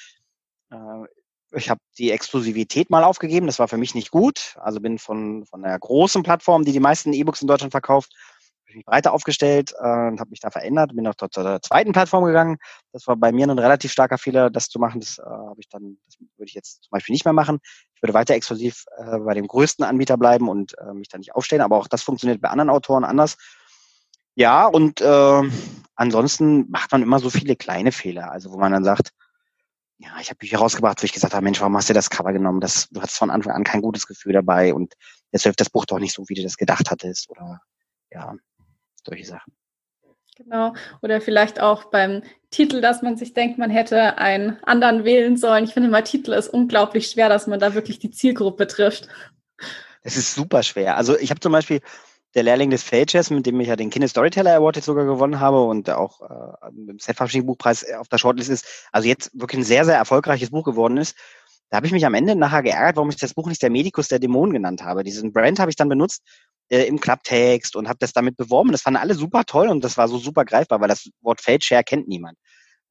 [0.72, 0.76] äh,
[1.52, 3.48] ich habe die Exklusivität mal aufgegeben.
[3.48, 4.56] Das war für mich nicht gut.
[4.60, 8.14] Also bin von, von einer großen Plattform, die die meisten E-Books in Deutschland verkauft,
[8.76, 10.96] mich breiter aufgestellt äh, und habe mich da verändert.
[10.96, 12.58] Bin auch dort zur zweiten Plattform gegangen.
[12.92, 15.00] Das war bei mir ein relativ starker Fehler, das zu machen.
[15.00, 17.60] Das äh, habe ich dann, das würde ich jetzt zum Beispiel nicht mehr machen.
[17.96, 21.36] Ich würde weiter exklusiv äh, bei dem größten Anbieter bleiben und äh, mich da nicht
[21.36, 21.62] aufstellen.
[21.62, 23.38] Aber auch das funktioniert bei anderen Autoren anders.
[24.36, 25.42] Ja, und äh,
[25.96, 29.12] ansonsten macht man immer so viele kleine Fehler, also wo man dann sagt,
[29.98, 32.32] ja, ich habe Bücher rausgebracht, wo ich gesagt habe, Mensch, warum hast du das Cover
[32.32, 32.62] genommen?
[32.62, 34.94] Das, du hattest von Anfang an kein gutes Gefühl dabei und
[35.32, 37.60] jetzt läuft das Buch doch nicht so, wie du das gedacht hattest oder
[38.12, 38.34] ja,
[39.10, 39.54] solche Sachen.
[40.38, 40.74] Genau.
[41.02, 45.66] Oder vielleicht auch beim Titel, dass man sich denkt, man hätte einen anderen wählen sollen.
[45.66, 49.10] Ich finde mal, Titel ist unglaublich schwer, dass man da wirklich die Zielgruppe trifft.
[50.02, 50.96] Es ist super schwer.
[50.96, 51.82] Also ich habe zum Beispiel
[52.36, 55.42] der Lehrling des Feldchess, mit dem ich ja den Kinder Storyteller Award jetzt sogar gewonnen
[55.42, 59.66] habe und auch äh, im Self-Publishing Buchpreis auf der Shortlist ist, also jetzt wirklich ein
[59.66, 61.18] sehr, sehr erfolgreiches Buch geworden ist.
[61.70, 64.08] Da habe ich mich am Ende nachher geärgert, warum ich das Buch nicht der Medikus
[64.08, 65.04] der Dämonen genannt habe.
[65.04, 66.24] Diesen Brand habe ich dann benutzt
[66.70, 68.72] äh, im Klapptext und habe das damit beworben.
[68.72, 71.84] Das fanden alle super toll und das war so super greifbar, weil das Wort Feldshare
[71.84, 72.38] kennt niemand.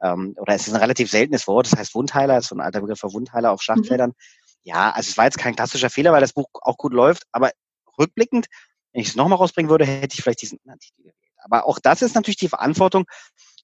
[0.02, 2.60] Ähm, oder es ist ein relativ seltenes Wort, das heißt Wundheiler, das ist so ein
[2.60, 4.10] alter Begriff für Wundheiler auf Schlachtfeldern.
[4.10, 4.14] Mhm.
[4.62, 7.50] Ja, also es war jetzt kein klassischer Fehler, weil das Buch auch gut läuft, aber
[7.98, 8.46] rückblickend
[8.92, 11.14] wenn ich es nochmal rausbringen würde, hätte ich vielleicht diesen anderen Titel gewählt.
[11.42, 13.04] Aber auch das ist natürlich die Verantwortung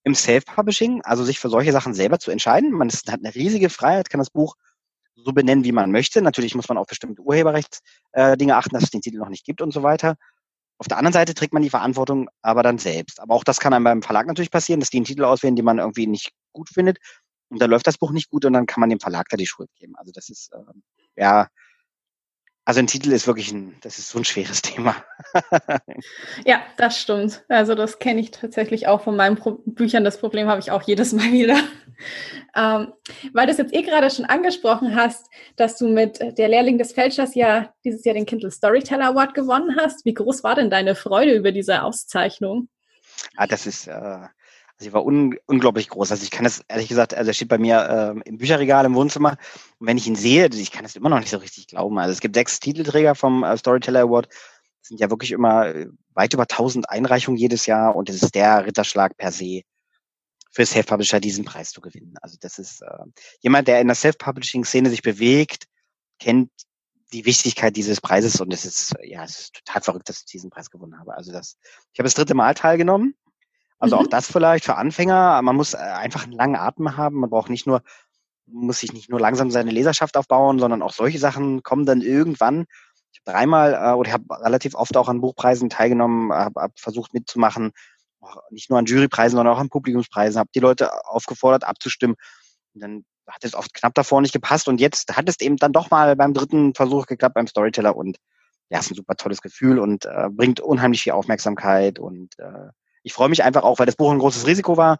[0.05, 2.73] im Self-Publishing, also sich für solche Sachen selber zu entscheiden.
[2.73, 4.55] Man ist, hat eine riesige Freiheit, kann das Buch
[5.25, 6.23] so benennen, wie man möchte.
[6.23, 9.63] Natürlich muss man auf bestimmte Urheberrechtsdinge äh, achten, dass es den Titel noch nicht gibt
[9.63, 10.17] und so weiter.
[10.79, 13.21] Auf der anderen Seite trägt man die Verantwortung aber dann selbst.
[13.21, 15.65] Aber auch das kann einem beim Verlag natürlich passieren, dass die einen Titel auswählen, den
[15.65, 16.99] man irgendwie nicht gut findet.
[17.49, 19.47] Und dann läuft das Buch nicht gut und dann kann man dem Verlag da die
[19.47, 19.95] Schuld geben.
[19.97, 21.49] Also das ist, äh, ja,
[22.67, 24.97] also ein Titel ist wirklich ein, das ist so ein schweres Thema.
[26.47, 27.45] ja, das stimmt.
[27.49, 30.03] Also das kenne ich tatsächlich auch von meinen Pro Büchern.
[30.03, 31.59] Das Problem habe ich auch jedes Mal wieder.
[32.57, 32.93] ähm,
[33.35, 36.93] weil du es jetzt eh gerade schon angesprochen hast, dass du mit der Lehrling des
[36.93, 40.07] Fälschers ja dieses Jahr den Kindle Storyteller Award gewonnen hast.
[40.07, 42.69] Wie groß war denn deine Freude über diese Auszeichnung?
[43.37, 44.21] Ah, das ist, äh,
[44.87, 46.11] ich war un unglaublich groß.
[46.11, 48.95] Also ich kann das, ehrlich gesagt, also er steht bei mir äh, im Bücherregal im
[48.95, 49.37] Wohnzimmer.
[49.79, 51.99] Und wenn ich ihn sehe, ich kann das immer noch nicht so richtig glauben.
[51.99, 54.29] Also es gibt sechs Titelträger vom äh, Storyteller Award.
[54.29, 57.97] Das sind ja wirklich immer äh, weit über 1000 Einreichungen jedes Jahr.
[57.97, 59.63] Und es ist der Ritterschlag per se
[60.53, 62.15] für Self-Publisher diesen Preis zu gewinnen.
[62.21, 63.05] Also das ist äh,
[63.41, 65.65] jemand, der in der Self-Publishing-Szene sich bewegt,
[66.21, 66.51] kennt
[67.13, 70.51] die Wichtigkeit dieses Preises und es ist, ja, es ist total verrückt, dass ich diesen
[70.51, 71.15] Preis gewonnen habe.
[71.15, 71.57] Also das,
[71.93, 73.15] ich habe das dritte Mal teilgenommen
[73.79, 74.03] also mhm.
[74.03, 75.41] auch das vielleicht für Anfänger.
[75.43, 77.21] Man muss äh, einfach einen langen Atem haben.
[77.21, 77.83] Man braucht nicht nur,
[78.47, 82.67] muss sich nicht nur langsam seine Leserschaft aufbauen, sondern auch solche Sachen kommen dann irgendwann.
[83.13, 87.15] Ich dreimal äh, oder ich habe relativ oft auch an Buchpreisen teilgenommen, habe hab versucht
[87.15, 87.73] mitzumachen,
[88.51, 92.17] nicht nur an Jurypreisen, sondern auch an Publikumspreisen, habe die Leute aufgefordert abzustimmen.
[92.75, 95.73] Und dann hat es oft knapp davor nicht gepasst und jetzt hat es eben dann
[95.73, 98.19] doch mal beim dritten Versuch geklappt beim Storyteller und
[98.71, 102.69] ja, ist ein super tolles Gefühl und äh, bringt unheimlich viel Aufmerksamkeit und äh,
[103.05, 104.99] ich freue mich einfach auch, weil das Buch ein großes Risiko war.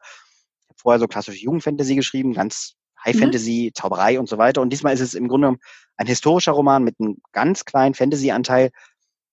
[0.61, 3.21] Ich habe vorher so klassische Jugendfantasy geschrieben, ganz High mhm.
[3.21, 4.61] Fantasy, Zauberei und so weiter.
[4.61, 5.57] Und diesmal ist es im Grunde
[5.97, 8.71] ein historischer Roman mit einem ganz kleinen Fantasy-Anteil.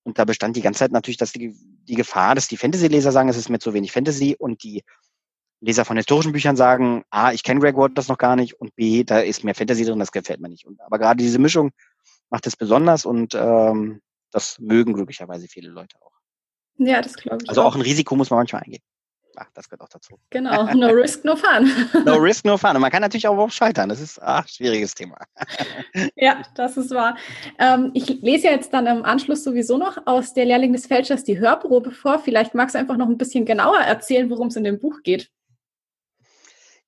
[0.04, 1.54] Und da bestand die ganze Zeit natürlich, dass die,
[1.88, 4.84] die Gefahr, dass die Fantasy-Leser sagen, es ist mir zu wenig Fantasy und die
[5.60, 9.04] Leser von historischen Büchern sagen, A, ich kenne Greg Waters noch gar nicht und B,
[9.04, 10.66] da ist mehr Fantasy drin, das gefällt mir nicht.
[10.66, 11.72] Und, aber gerade diese Mischung
[12.32, 16.11] macht es besonders und ähm, das mögen glücklicherweise viele Leute auch.
[16.86, 17.50] Ja, das glaube ich.
[17.50, 18.82] Also auch ein Risiko muss man manchmal eingehen.
[19.36, 20.20] Ach, das gehört auch dazu.
[20.30, 21.72] Genau, no risk, no fun.
[22.06, 22.76] no risk, no fun.
[22.76, 23.88] Und man kann natürlich auch überhaupt scheitern.
[23.88, 25.18] Das ist ein schwieriges Thema.
[26.16, 27.16] ja, das ist wahr.
[27.58, 31.24] Ähm, ich lese ja jetzt dann im Anschluss sowieso noch aus der Lehrling des Fälschers
[31.24, 32.20] die Hörprobe vor.
[32.20, 35.30] Vielleicht magst du einfach noch ein bisschen genauer erzählen, worum es in dem Buch geht.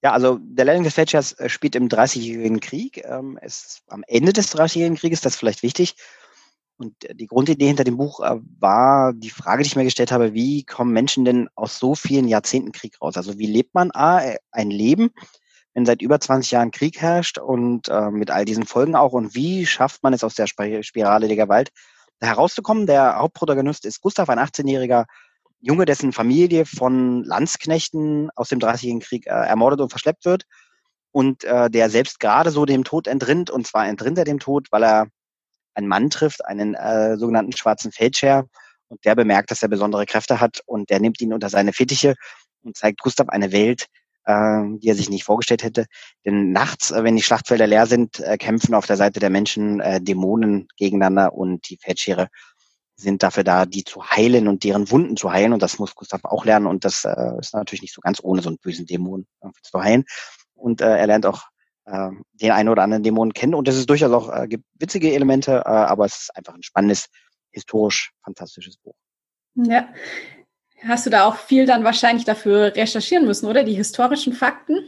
[0.01, 3.03] Ja, also der Lehrling des Fälschers äh, spielt im Dreißigjährigen Krieg.
[3.05, 5.95] Ähm, es ist am Ende des Dreißigjährigen Krieges, das ist vielleicht wichtig.
[6.77, 10.33] Und die Grundidee hinter dem Buch äh, war die Frage, die ich mir gestellt habe,
[10.33, 13.15] wie kommen Menschen denn aus so vielen Jahrzehnten Krieg raus?
[13.15, 15.11] Also wie lebt man A, ein Leben,
[15.73, 19.13] wenn seit über 20 Jahren Krieg herrscht und äh, mit all diesen Folgen auch?
[19.13, 21.69] Und wie schafft man es aus der Spirale der Gewalt
[22.19, 22.87] da herauszukommen?
[22.87, 25.05] Der Hauptprotagonist ist Gustav, ein 18-jähriger
[25.59, 30.43] Junge, dessen Familie von Landsknechten aus dem Dreißigjährigen Krieg äh, ermordet und verschleppt wird
[31.11, 33.49] und äh, der selbst gerade so dem Tod entrinnt.
[33.51, 35.07] Und zwar entrinnt er dem Tod, weil er
[35.75, 38.45] einen Mann trifft, einen äh, sogenannten schwarzen Feldscher,
[38.93, 42.13] und der bemerkt, dass er besondere Kräfte hat und der nimmt ihn unter seine Fittiche
[42.61, 43.87] und zeigt Gustav eine Welt,
[44.25, 45.85] äh, die er sich nicht vorgestellt hätte.
[46.25, 49.79] Denn nachts, äh, wenn die Schlachtfelder leer sind, äh, kämpfen auf der Seite der Menschen
[49.79, 52.27] äh, Dämonen gegeneinander und die Feldschere
[52.95, 55.53] sind dafür da, die zu heilen und deren Wunden zu heilen.
[55.53, 56.67] Und das muss Gustav auch lernen.
[56.67, 59.25] Und das äh, ist natürlich nicht so ganz ohne so einen bösen Dämon
[59.63, 60.05] zu heilen.
[60.53, 61.47] Und äh, er lernt auch
[61.85, 63.55] äh, den einen oder anderen Dämonen kennen.
[63.55, 66.63] Und es ist durchaus auch, äh, gibt witzige Elemente, äh, aber es ist einfach ein
[66.63, 67.07] spannendes,
[67.51, 68.95] historisch fantastisches Buch.
[69.55, 69.87] Ja.
[70.87, 73.63] Hast du da auch viel dann wahrscheinlich dafür recherchieren müssen, oder?
[73.63, 74.87] Die historischen Fakten?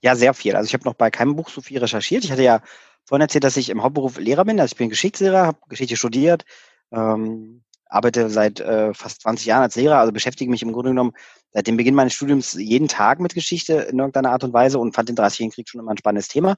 [0.00, 0.56] Ja, sehr viel.
[0.56, 2.24] Also ich habe noch bei keinem Buch so viel recherchiert.
[2.24, 2.62] Ich hatte ja
[3.04, 4.60] vorhin erzählt, dass ich im Hauptberuf Lehrer bin.
[4.60, 6.44] Also ich bin Geschichtslehrer, habe Geschichte studiert,
[6.92, 11.12] ähm, arbeite seit äh, fast 20 Jahren als Lehrer, also beschäftige mich im Grunde genommen
[11.52, 14.94] seit dem Beginn meines Studiums jeden Tag mit Geschichte in irgendeiner Art und Weise und
[14.94, 16.56] fand den 30-jährigen Krieg schon immer ein spannendes Thema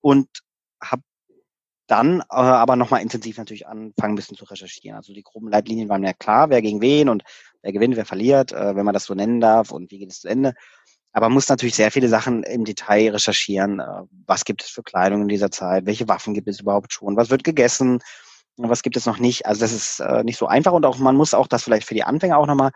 [0.00, 0.28] und
[0.82, 1.02] habe
[1.86, 4.96] dann äh, aber nochmal intensiv natürlich anfangen müssen zu recherchieren.
[4.96, 7.22] Also die groben Leitlinien waren mir klar, wer gegen wen und
[7.62, 10.20] wer gewinnt, wer verliert, äh, wenn man das so nennen darf und wie geht es
[10.20, 10.54] zu Ende.
[11.12, 13.80] Aber man muss natürlich sehr viele Sachen im Detail recherchieren.
[13.80, 15.86] Äh, was gibt es für Kleidung in dieser Zeit?
[15.86, 17.16] Welche Waffen gibt es überhaupt schon?
[17.16, 18.00] Was wird gegessen?
[18.56, 19.46] Was gibt es noch nicht?
[19.46, 21.94] Also das ist äh, nicht so einfach und auch man muss auch das vielleicht für
[21.94, 22.70] die Anfänger auch nochmal,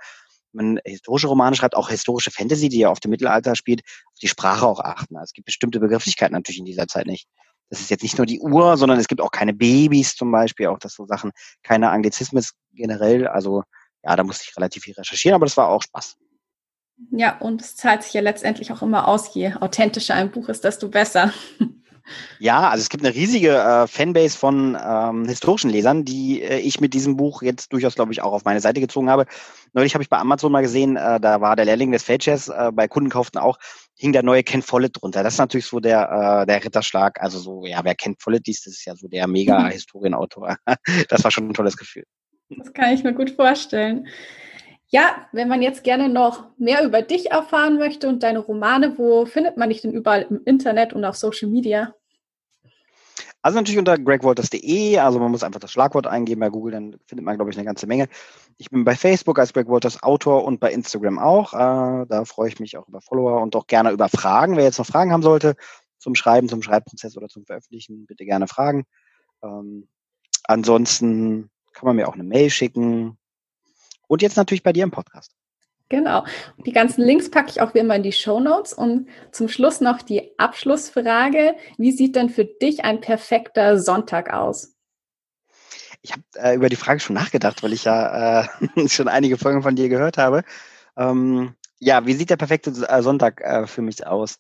[0.52, 4.28] man historische Romane schreibt, auch historische Fantasy, die ja auf dem Mittelalter spielt, auf die
[4.28, 5.16] Sprache auch achten.
[5.16, 7.28] Also es gibt bestimmte Begrifflichkeiten natürlich in dieser Zeit nicht.
[7.70, 10.68] Das ist jetzt nicht nur die Uhr, sondern es gibt auch keine Babys zum Beispiel,
[10.68, 13.28] auch das so Sachen, keine Anglizismus generell.
[13.28, 13.62] Also
[14.02, 16.16] ja, da musste ich relativ viel recherchieren, aber das war auch Spaß.
[17.10, 20.64] Ja, und es zahlt sich ja letztendlich auch immer aus, je authentischer ein Buch ist,
[20.64, 21.32] desto besser.
[22.38, 26.80] Ja, also es gibt eine riesige äh, Fanbase von ähm, historischen Lesern, die äh, ich
[26.80, 29.26] mit diesem Buch jetzt durchaus, glaube ich, auch auf meine Seite gezogen habe.
[29.72, 32.70] Neulich habe ich bei Amazon mal gesehen, äh, da war der Lehrling des Feldchefs, äh,
[32.72, 33.58] bei Kunden kauften auch,
[33.96, 35.22] hing der neue Ken Follett drunter.
[35.22, 37.20] Das ist natürlich so der, äh, der Ritterschlag.
[37.20, 40.56] Also so, ja, wer Ken Follett liest, das ist ja so der Mega-Historienautor.
[41.08, 42.04] das war schon ein tolles Gefühl.
[42.50, 44.06] Das kann ich mir gut vorstellen.
[44.90, 49.26] Ja, wenn man jetzt gerne noch mehr über dich erfahren möchte und deine Romane, wo
[49.26, 51.94] findet man dich denn überall im Internet und auf Social Media?
[53.48, 57.24] Also natürlich unter gregwalters.de, also man muss einfach das Schlagwort eingeben bei Google, dann findet
[57.24, 58.06] man, glaube ich, eine ganze Menge.
[58.58, 61.54] Ich bin bei Facebook als Greg Walters Autor und bei Instagram auch.
[61.54, 64.58] Äh, da freue ich mich auch über Follower und auch gerne über Fragen.
[64.58, 65.56] Wer jetzt noch Fragen haben sollte
[65.96, 68.84] zum Schreiben, zum Schreibprozess oder zum Veröffentlichen, bitte gerne fragen.
[69.42, 69.88] Ähm,
[70.44, 73.16] ansonsten kann man mir auch eine Mail schicken.
[74.08, 75.32] Und jetzt natürlich bei dir im Podcast.
[75.88, 76.24] Genau.
[76.66, 78.72] Die ganzen Links packe ich auch wie immer in die Show Notes.
[78.72, 81.54] Und zum Schluss noch die Abschlussfrage.
[81.78, 84.74] Wie sieht denn für dich ein perfekter Sonntag aus?
[86.02, 88.48] Ich habe äh, über die Frage schon nachgedacht, weil ich ja äh,
[88.88, 90.44] schon einige Folgen von dir gehört habe.
[90.96, 94.38] Ähm, ja, wie sieht der perfekte äh, Sonntag äh, für mich aus?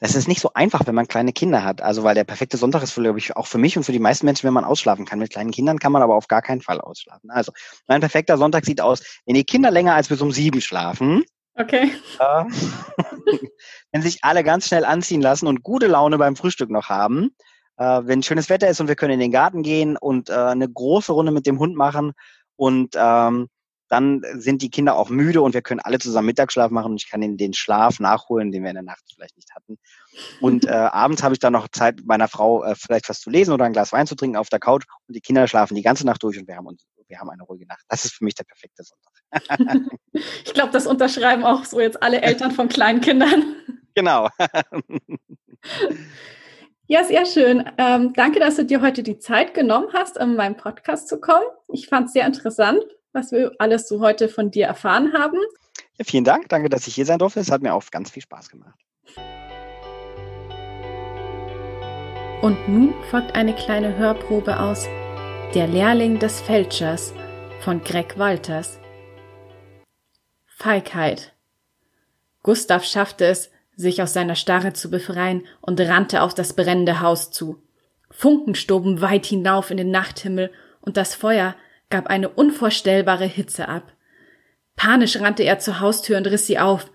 [0.00, 1.82] Das ist nicht so einfach, wenn man kleine Kinder hat.
[1.82, 4.26] Also, weil der perfekte Sonntag ist, glaube ich, auch für mich und für die meisten
[4.26, 5.18] Menschen, wenn man ausschlafen kann.
[5.18, 7.30] Mit kleinen Kindern kann man aber auf gar keinen Fall ausschlafen.
[7.30, 7.52] Also,
[7.86, 11.22] mein perfekter Sonntag sieht aus, wenn die Kinder länger als bis um sieben schlafen.
[11.54, 11.92] Okay.
[12.18, 12.44] Äh,
[13.92, 17.30] wenn sich alle ganz schnell anziehen lassen und gute Laune beim Frühstück noch haben.
[17.80, 20.68] äh, wenn schönes Wetter ist und wir können in den Garten gehen und äh, eine
[20.68, 22.12] große Runde mit dem Hund machen
[22.56, 23.48] und ähm,
[23.90, 27.10] dann sind die Kinder auch müde und wir können alle zusammen Mittagsschlaf machen und ich
[27.10, 29.78] kann ihnen den Schlaf nachholen, den wir in der Nacht vielleicht nicht hatten.
[30.40, 33.30] Und äh, abends habe ich dann noch Zeit mit meiner Frau äh, vielleicht was zu
[33.30, 35.82] lesen oder ein Glas Wein zu trinken auf der Couch und die Kinder schlafen die
[35.82, 37.84] ganze Nacht durch und wir haben uns wir haben eine ruhige Nacht.
[37.88, 39.90] Das ist für mich der perfekte Sonntag.
[40.12, 43.56] ich glaube, das unterschreiben auch so jetzt alle Eltern von kleinen Kindern.
[43.96, 44.28] Genau.
[46.86, 47.68] Ja, sehr schön.
[47.76, 51.44] Ähm, danke, dass du dir heute die Zeit genommen hast, in meinem Podcast zu kommen.
[51.72, 55.38] Ich fand es sehr interessant, was wir alles so heute von dir erfahren haben.
[55.98, 56.48] Ja, vielen Dank.
[56.48, 57.40] Danke, dass ich hier sein durfte.
[57.40, 58.78] Es hat mir auch ganz viel Spaß gemacht.
[62.42, 64.86] Und nun folgt eine kleine Hörprobe aus
[65.54, 67.12] Der Lehrling des Fälschers
[67.60, 68.78] von Greg Walters.
[70.46, 71.34] Feigheit.
[72.42, 77.30] Gustav schaffte es, sich aus seiner Starre zu befreien und rannte auf das brennende Haus
[77.30, 77.62] zu.
[78.10, 81.54] Funken stoben weit hinauf in den Nachthimmel und das Feuer
[81.90, 83.92] gab eine unvorstellbare Hitze ab.
[84.76, 86.90] Panisch rannte er zur Haustür und riss sie auf.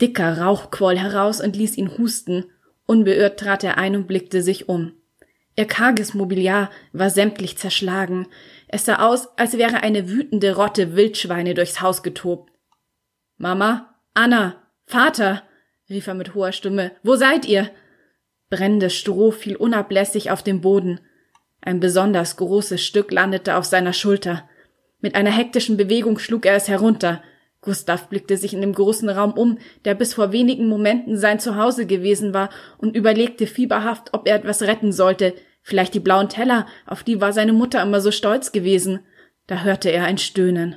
[0.00, 2.46] Dicker Rauch quoll heraus und ließ ihn husten.
[2.86, 4.94] Unbeirrt trat er ein und blickte sich um.
[5.56, 8.28] Ihr karges Mobiliar war sämtlich zerschlagen.
[8.68, 12.52] Es sah aus, als wäre eine wütende Rotte Wildschweine durchs Haus getobt.
[13.36, 15.42] Mama, Anna, Vater,
[15.90, 17.70] rief er mit hoher Stimme, wo seid ihr?
[18.50, 21.00] Brennendes Stroh fiel unablässig auf den Boden.
[21.60, 24.48] Ein besonders großes Stück landete auf seiner Schulter.
[25.00, 27.22] Mit einer hektischen Bewegung schlug er es herunter.
[27.60, 31.86] Gustav blickte sich in dem großen Raum um, der bis vor wenigen Momenten sein Zuhause
[31.86, 37.02] gewesen war, und überlegte fieberhaft, ob er etwas retten sollte, vielleicht die blauen Teller, auf
[37.02, 39.00] die war seine Mutter immer so stolz gewesen.
[39.46, 40.76] Da hörte er ein Stöhnen.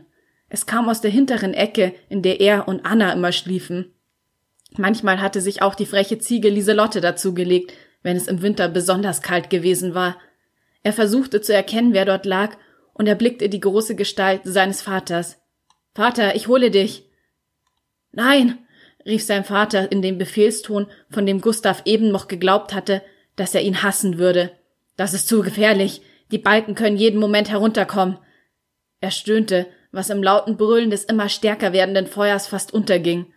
[0.50, 3.94] Es kam aus der hinteren Ecke, in der er und Anna immer schliefen.
[4.78, 9.50] Manchmal hatte sich auch die freche Ziege Lieselotte dazugelegt, wenn es im Winter besonders kalt
[9.50, 10.18] gewesen war.
[10.84, 12.58] Er versuchte zu erkennen, wer dort lag,
[12.94, 15.40] und erblickte die große Gestalt seines Vaters.
[15.96, 17.10] Vater, ich hole dich.
[18.12, 18.60] Nein,
[19.06, 23.02] rief sein Vater in dem Befehlston, von dem Gustav eben noch geglaubt hatte,
[23.36, 24.52] dass er ihn hassen würde.
[24.98, 26.02] Das ist zu gefährlich.
[26.32, 28.18] Die Balken können jeden Moment herunterkommen.
[29.00, 33.34] Er stöhnte, was im lauten Brüllen des immer stärker werdenden Feuers fast unterging.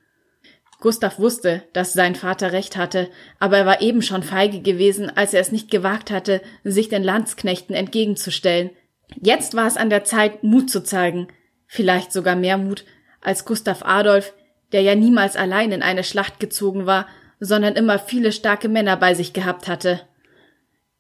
[0.85, 5.33] Gustav wusste, dass sein Vater recht hatte, aber er war eben schon feige gewesen, als
[5.33, 8.69] er es nicht gewagt hatte, sich den Landsknechten entgegenzustellen.
[9.17, 11.29] Jetzt war es an der Zeit, Mut zu zeigen,
[11.67, 12.85] vielleicht sogar mehr Mut,
[13.23, 14.35] als Gustav Adolf,
[14.73, 17.09] der ja niemals allein in eine Schlacht gezogen war,
[17.41, 20.03] sondern immer viele starke Männer bei sich gehabt hatte.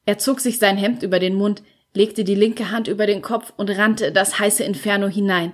[0.07, 3.53] Er zog sich sein Hemd über den Mund, legte die linke Hand über den Kopf
[3.59, 5.53] und rannte das heiße Inferno hinein.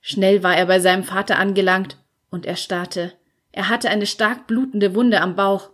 [0.00, 1.96] Schnell war er bei seinem Vater angelangt
[2.30, 3.14] und er starrte.
[3.52, 5.70] Er hatte eine stark blutende Wunde am Bauch.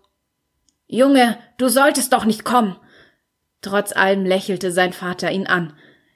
[0.87, 2.77] Junge, du solltest doch nicht kommen.
[3.61, 5.73] Trotz allem lächelte sein Vater ihn an.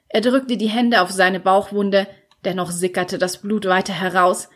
[0.07, 2.07] Er drückte die Hände auf seine Bauchwunde,
[2.43, 4.49] dennoch sickerte das Blut weiter heraus.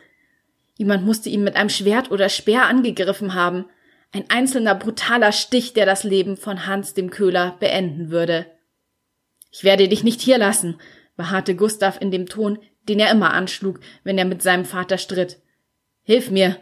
[0.76, 3.66] Jemand musste ihn mit einem Schwert oder Speer angegriffen haben.
[4.12, 8.46] Ein einzelner brutaler Stich, der das Leben von Hans dem Köhler beenden würde.
[9.50, 10.78] Ich werde dich nicht hier lassen,
[11.16, 15.40] beharrte Gustav in dem Ton, den er immer anschlug, wenn er mit seinem Vater stritt.
[16.02, 16.56] Hilf mir,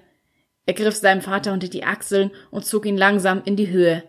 [0.67, 4.05] er griff seinem Vater unter die Achseln und zog ihn langsam in die Höhe.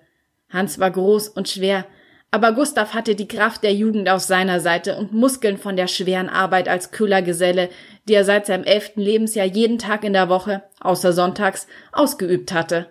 [0.50, 1.86] Hans war groß und schwer,
[2.32, 6.30] aber Gustav hatte die Kraft der Jugend auf seiner Seite und Muskeln von der schweren
[6.30, 7.70] Arbeit als Köhlergeselle,
[8.08, 12.88] die er seit seinem elften Lebensjahr jeden Tag in der Woche, außer sonntags, ausgeübt hatte.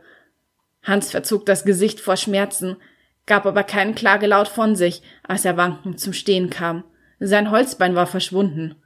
[0.83, 2.77] Hans verzog das Gesicht vor Schmerzen,
[3.27, 6.85] gab aber keinen Klagelaut von sich, als er wankend zum Stehen kam.
[7.20, 8.77] Sein Holzbein war verschwunden.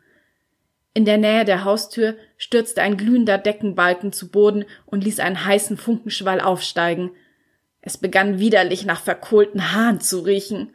[0.94, 5.76] In der Nähe der Haustür stürzte ein glühender Deckenbalken zu Boden und ließ einen heißen
[5.76, 7.10] Funkenschwall aufsteigen.
[7.80, 10.74] Es begann widerlich nach verkohlten Haaren zu riechen.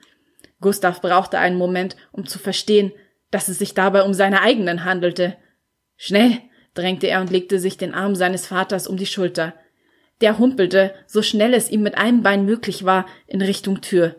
[0.61, 2.91] Gustav brauchte einen Moment, um zu verstehen,
[3.31, 5.35] dass es sich dabei um seine eigenen handelte.
[5.97, 6.39] Schnell,
[6.73, 9.53] drängte er und legte sich den Arm seines Vaters um die Schulter.
[10.21, 14.15] Der humpelte, so schnell es ihm mit einem Bein möglich war, in Richtung Tür.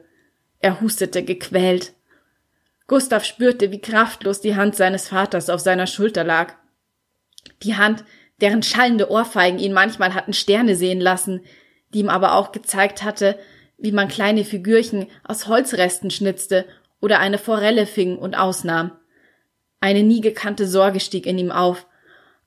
[0.58, 1.94] Er hustete gequält.
[2.86, 6.54] Gustav spürte, wie kraftlos die Hand seines Vaters auf seiner Schulter lag.
[7.62, 8.04] Die Hand,
[8.40, 11.40] deren schallende Ohrfeigen ihn manchmal hatten Sterne sehen lassen,
[11.92, 13.38] die ihm aber auch gezeigt hatte,
[13.78, 16.66] wie man kleine Figürchen aus Holzresten schnitzte
[17.00, 18.92] oder eine Forelle fing und ausnahm.
[19.80, 21.86] Eine nie gekannte Sorge stieg in ihm auf.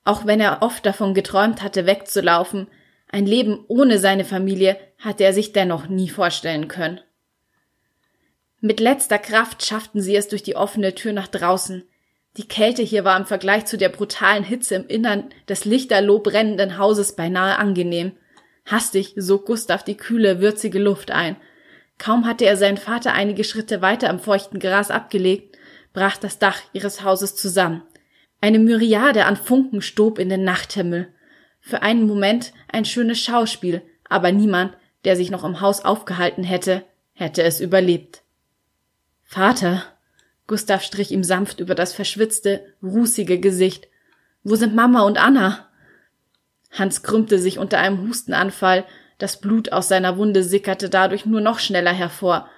[0.04, 2.68] Auch wenn er oft davon geträumt hatte, wegzulaufen,
[3.10, 7.00] ein Leben ohne seine Familie hatte er sich dennoch nie vorstellen können.
[8.60, 11.84] Mit letzter Kraft schafften sie es durch die offene Tür nach draußen.
[12.36, 16.76] Die Kälte hier war im Vergleich zu der brutalen Hitze im Innern des lichterloh brennenden
[16.76, 18.12] Hauses beinahe angenehm.
[18.66, 21.36] Hastig sog Gustav die kühle, würzige Luft ein.
[21.98, 25.56] Kaum hatte er seinen Vater einige Schritte weiter im feuchten Gras abgelegt,
[25.92, 27.82] brach das Dach ihres Hauses zusammen.
[28.40, 31.12] Eine Myriade an Funken stob in den Nachthimmel.
[31.60, 36.84] Für einen Moment ein schönes Schauspiel, aber niemand, der sich noch im Haus aufgehalten hätte,
[37.14, 38.22] hätte es überlebt.
[39.30, 39.84] Vater,
[40.46, 43.86] Gustav strich ihm sanft über das verschwitzte, rußige Gesicht.
[44.42, 45.68] Wo sind Mama und Anna?
[46.70, 48.86] Hans krümmte sich unter einem Hustenanfall,
[49.18, 52.48] das Blut aus seiner Wunde sickerte dadurch nur noch schneller hervor.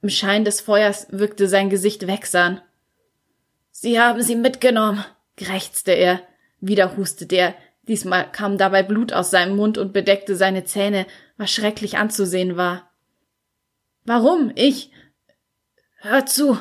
[0.00, 2.62] Im Schein des Feuers wirkte sein Gesicht wächsern.
[3.70, 5.04] Sie haben sie mitgenommen,
[5.36, 6.22] krächzte er.
[6.60, 7.54] Wieder hustete er.
[7.82, 12.90] Diesmal kam dabei Blut aus seinem Mund und bedeckte seine Zähne, was schrecklich anzusehen war.
[14.06, 14.50] Warum?
[14.54, 14.92] Ich.
[16.02, 16.58] Hör zu.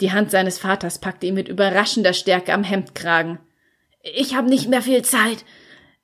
[0.00, 3.40] Die Hand seines Vaters packte ihn mit überraschender Stärke am Hemdkragen.
[4.02, 5.44] Ich habe nicht mehr viel Zeit.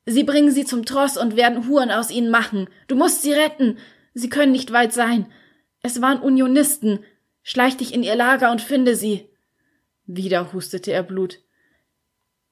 [0.05, 2.69] Sie bringen sie zum Tross und werden Huren aus ihnen machen.
[2.89, 3.79] Du musst sie retten.
[4.15, 5.31] Sie können nicht weit sein.
[5.81, 7.05] Es waren Unionisten.
[7.45, 9.29] Schleich dich in ihr Lager und finde sie.
[10.07, 11.39] Wieder hustete er Blut.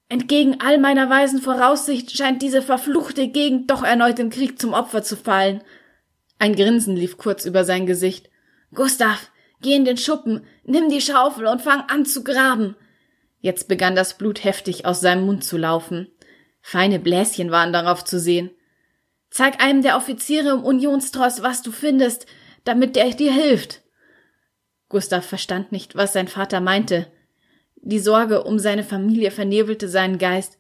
[0.09, 5.03] Entgegen all meiner weisen Voraussicht scheint diese verfluchte Gegend doch erneut im Krieg zum Opfer
[5.03, 5.63] zu fallen.
[6.39, 8.31] Ein Grinsen lief kurz über sein Gesicht.
[8.73, 9.30] Gustav,
[9.61, 12.77] geh in den Schuppen, nimm die Schaufel und fang an zu graben.
[13.41, 16.09] Jetzt begann das Blut heftig aus seinem Mund zu laufen.
[16.61, 18.51] Feine Bläschen waren darauf zu sehen.
[19.31, 22.27] Zeig einem der Offiziere im Unionstross, was du findest,
[22.65, 23.83] damit der dir hilft.
[24.89, 27.07] Gustav verstand nicht, was sein Vater meinte.
[27.77, 30.59] Die Sorge um seine Familie vernebelte seinen Geist.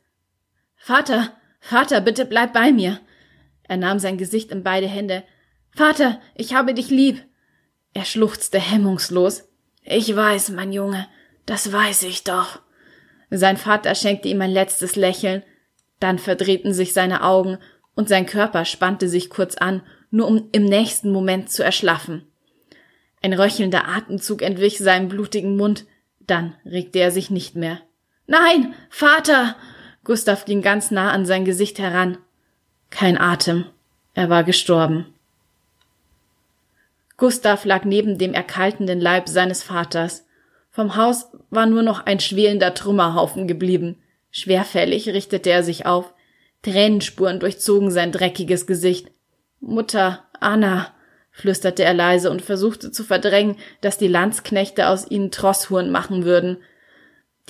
[0.76, 3.00] Vater, Vater, bitte bleib bei mir.
[3.64, 5.24] Er nahm sein Gesicht in beide Hände.
[5.76, 7.22] Vater, ich habe dich lieb.
[7.92, 9.48] Er schluchzte hemmungslos.
[9.82, 11.08] Ich weiß, mein Junge,
[11.46, 12.60] das weiß ich doch.
[13.30, 15.42] Sein Vater schenkte ihm ein letztes Lächeln,
[15.98, 17.58] dann verdrehten sich seine Augen
[17.94, 22.26] und sein Körper spannte sich kurz an, nur um im nächsten Moment zu erschlaffen.
[23.22, 25.84] Ein röchelnder Atemzug entwich seinem blutigen Mund,
[26.20, 27.80] dann regte er sich nicht mehr.
[28.26, 29.56] Nein, Vater!
[30.04, 32.18] Gustav ging ganz nah an sein Gesicht heran.
[32.88, 33.66] Kein Atem.
[34.14, 35.06] Er war gestorben.
[37.20, 40.26] Gustav lag neben dem erkaltenden Leib seines Vaters.
[40.70, 44.02] Vom Haus war nur noch ein schwelender Trümmerhaufen geblieben.
[44.30, 46.14] Schwerfällig richtete er sich auf.
[46.62, 49.10] Tränenspuren durchzogen sein dreckiges Gesicht.
[49.60, 50.94] Mutter, Anna,
[51.30, 56.56] flüsterte er leise und versuchte zu verdrängen, dass die Landsknechte aus ihnen Trosshuren machen würden.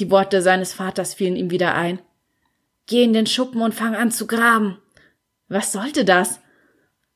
[0.01, 2.01] Die Worte seines Vaters fielen ihm wieder ein.
[2.89, 4.79] Geh in den Schuppen und fang an zu graben.
[5.47, 6.41] Was sollte das?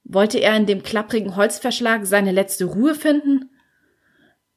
[0.04, 3.50] Wollte er in dem klapprigen Holzverschlag seine letzte Ruhe finden?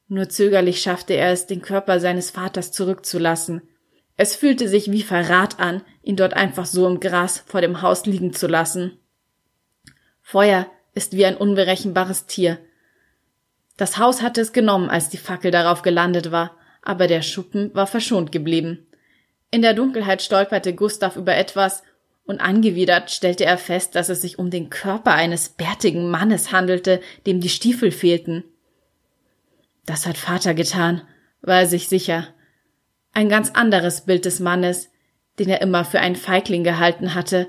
[0.06, 3.62] Nur zögerlich schaffte er es, den Körper seines Vaters zurückzulassen.
[4.16, 8.04] Es fühlte sich wie Verrat an, ihn dort einfach so im Gras vor dem Haus
[8.04, 8.98] liegen zu lassen.
[10.22, 12.58] Feuer ist wie ein unberechenbares Tier.
[13.76, 17.86] Das Haus hatte es genommen, als die Fackel darauf gelandet war, aber der Schuppen war
[17.86, 18.86] verschont geblieben.
[19.50, 21.82] In der Dunkelheit stolperte Gustav über etwas,
[22.28, 27.00] und angewidert stellte er fest, dass es sich um den Körper eines bärtigen Mannes handelte,
[27.26, 28.44] dem die Stiefel fehlten.
[29.86, 31.00] Das hat Vater getan,
[31.40, 32.28] war er sich sicher.
[33.14, 34.90] Ein ganz anderes Bild des Mannes,
[35.38, 37.48] den er immer für einen Feigling gehalten hatte,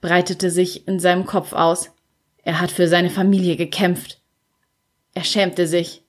[0.00, 1.90] breitete sich in seinem Kopf aus.
[2.44, 4.20] Er hat für seine Familie gekämpft.
[5.12, 6.04] Er schämte sich.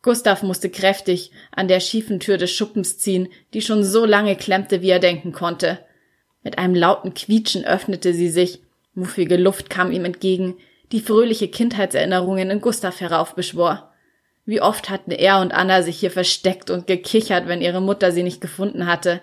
[0.00, 4.80] Gustav musste kräftig an der schiefen Tür des Schuppens ziehen, die schon so lange klemmte,
[4.80, 5.84] wie er denken konnte.
[6.42, 8.60] Mit einem lauten Quietschen öffnete sie sich,
[8.94, 10.56] muffige Luft kam ihm entgegen,
[10.92, 13.92] die fröhliche Kindheitserinnerungen in Gustav heraufbeschwor.
[14.44, 18.22] Wie oft hatten er und Anna sich hier versteckt und gekichert, wenn ihre Mutter sie
[18.22, 19.20] nicht gefunden hatte.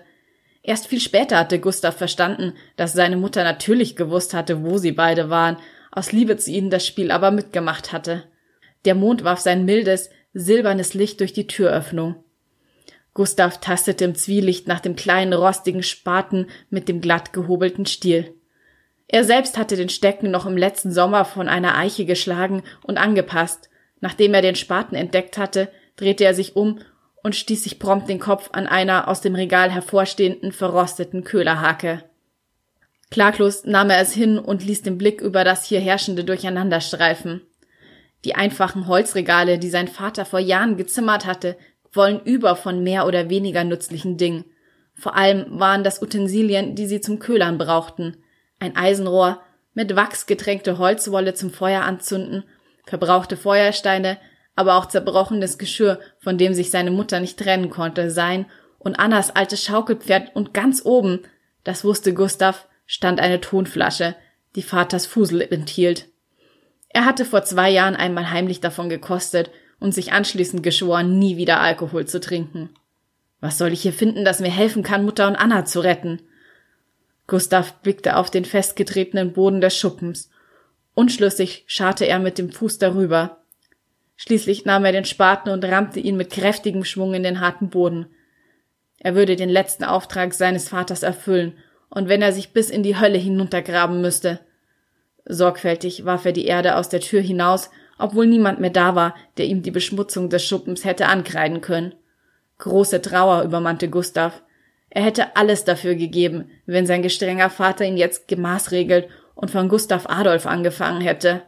[0.62, 5.28] Erst viel später hatte Gustav verstanden, dass seine Mutter natürlich gewusst hatte, wo sie beide
[5.28, 5.58] waren,
[5.90, 8.24] aus Liebe zu ihnen das Spiel aber mitgemacht hatte.
[8.84, 12.16] Der Mond warf sein mildes, silbernes Licht durch die Türöffnung.
[13.18, 18.32] Gustav tastete im Zwielicht nach dem kleinen rostigen Spaten mit dem glatt gehobelten Stiel.
[19.08, 23.70] Er selbst hatte den Stecken noch im letzten Sommer von einer Eiche geschlagen und angepasst.
[23.98, 26.78] Nachdem er den Spaten entdeckt hatte, drehte er sich um
[27.24, 32.04] und stieß sich prompt den Kopf an einer aus dem Regal hervorstehenden verrosteten Köhlerhake.
[33.10, 37.40] Klaglos nahm er es hin und ließ den Blick über das hier herrschende Durcheinander streifen.
[38.24, 41.56] Die einfachen Holzregale, die sein Vater vor Jahren gezimmert hatte,
[41.92, 44.44] wollen über von mehr oder weniger nützlichen Dingen.
[44.94, 48.16] Vor allem waren das Utensilien, die sie zum Köhlern brauchten.
[48.58, 49.40] Ein Eisenrohr,
[49.74, 52.44] mit Wachs getränkte Holzwolle zum Feuer anzünden,
[52.84, 54.18] verbrauchte Feuersteine,
[54.56, 58.46] aber auch zerbrochenes Geschirr, von dem sich seine Mutter nicht trennen konnte, sein
[58.78, 61.20] und Annas altes Schaukelpferd und ganz oben,
[61.62, 64.16] das wusste Gustav, stand eine Tonflasche,
[64.56, 66.08] die Vaters Fusel enthielt.
[66.88, 69.50] Er hatte vor zwei Jahren einmal heimlich davon gekostet
[69.80, 72.70] und sich anschließend geschworen, nie wieder Alkohol zu trinken.
[73.40, 76.20] Was soll ich hier finden, das mir helfen kann, Mutter und Anna zu retten?
[77.26, 80.30] Gustav blickte auf den festgetretenen Boden des Schuppens.
[80.94, 83.42] Unschlüssig scharrte er mit dem Fuß darüber.
[84.16, 88.06] Schließlich nahm er den Spaten und rammte ihn mit kräftigem Schwung in den harten Boden.
[88.98, 91.56] Er würde den letzten Auftrag seines Vaters erfüllen,
[91.90, 94.40] und wenn er sich bis in die Hölle hinuntergraben müsste.
[95.24, 99.46] Sorgfältig warf er die Erde aus der Tür hinaus, obwohl niemand mehr da war, der
[99.46, 101.94] ihm die Beschmutzung des Schuppens hätte ankreiden können.
[102.58, 104.42] Große Trauer übermannte Gustav.
[104.90, 110.06] Er hätte alles dafür gegeben, wenn sein gestrenger Vater ihn jetzt gemaßregelt und von Gustav
[110.08, 111.42] Adolf angefangen hätte.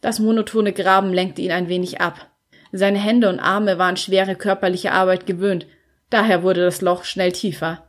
[0.00, 2.30] Das monotone Graben lenkte ihn ein wenig ab.
[2.72, 5.66] Seine Hände und Arme waren schwere körperliche Arbeit gewöhnt,
[6.10, 7.86] daher wurde das Loch schnell tiefer.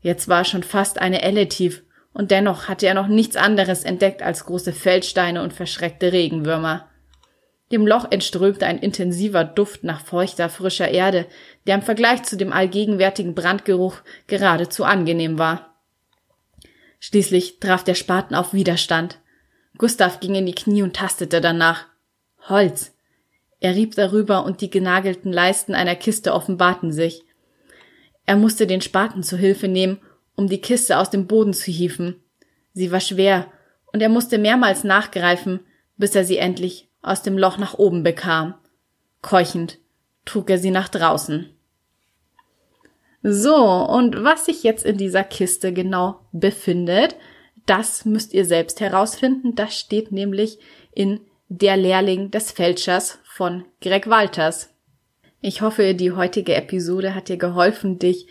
[0.00, 4.22] Jetzt war schon fast eine Elle tief, und dennoch hatte er noch nichts anderes entdeckt
[4.22, 6.88] als große Feldsteine und verschreckte Regenwürmer.
[7.70, 11.26] Dem Loch entströmte ein intensiver Duft nach feuchter, frischer Erde,
[11.66, 13.96] der im Vergleich zu dem allgegenwärtigen Brandgeruch
[14.26, 15.74] geradezu angenehm war.
[16.98, 19.18] Schließlich traf der Spaten auf Widerstand.
[19.76, 21.86] Gustav ging in die Knie und tastete danach.
[22.48, 22.94] Holz.
[23.60, 27.24] Er rieb darüber und die genagelten Leisten einer Kiste offenbarten sich.
[28.24, 29.98] Er musste den Spaten zu Hilfe nehmen,
[30.36, 32.22] um die Kiste aus dem Boden zu hieven.
[32.72, 33.50] Sie war schwer,
[33.92, 35.60] und er musste mehrmals nachgreifen,
[35.96, 38.54] bis er sie endlich aus dem Loch nach oben bekam.
[39.22, 39.78] Keuchend
[40.24, 41.50] trug er sie nach draußen.
[43.22, 47.16] So, und was sich jetzt in dieser Kiste genau befindet,
[47.66, 49.54] das müsst ihr selbst herausfinden.
[49.54, 50.58] Das steht nämlich
[50.94, 54.70] in Der Lehrling des Fälschers von Greg Walters.
[55.40, 58.26] Ich hoffe, die heutige Episode hat dir geholfen, dich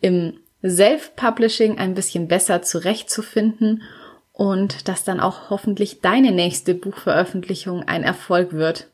[0.00, 3.82] im Self-Publishing ein bisschen besser zurechtzufinden
[4.32, 8.88] und dass dann auch hoffentlich deine nächste Buchveröffentlichung ein Erfolg wird.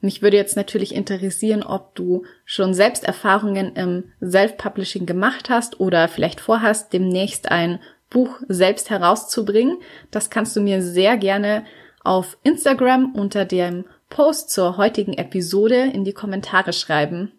[0.00, 6.08] Mich würde jetzt natürlich interessieren, ob du schon selbst Erfahrungen im Self-Publishing gemacht hast oder
[6.08, 7.78] vielleicht vorhast, demnächst ein
[8.10, 9.78] Buch selbst herauszubringen.
[10.10, 11.64] Das kannst du mir sehr gerne
[12.02, 17.32] auf Instagram unter dem Post zur heutigen Episode in die Kommentare schreiben.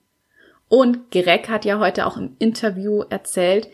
[0.70, 3.68] Und Greg hat ja heute auch im Interview erzählt,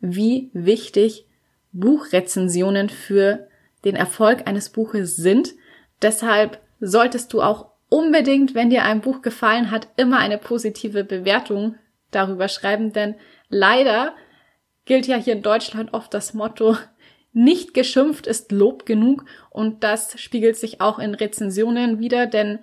[0.00, 1.26] wie wichtig
[1.74, 3.48] Buchrezensionen für
[3.84, 5.54] den Erfolg eines Buches sind.
[6.00, 11.76] Deshalb solltest du auch unbedingt, wenn dir ein Buch gefallen hat, immer eine positive Bewertung
[12.10, 13.16] darüber schreiben, denn
[13.48, 14.14] leider
[14.84, 16.76] gilt ja hier in Deutschland oft das Motto,
[17.32, 22.60] nicht geschimpft ist Lob genug und das spiegelt sich auch in Rezensionen wieder, denn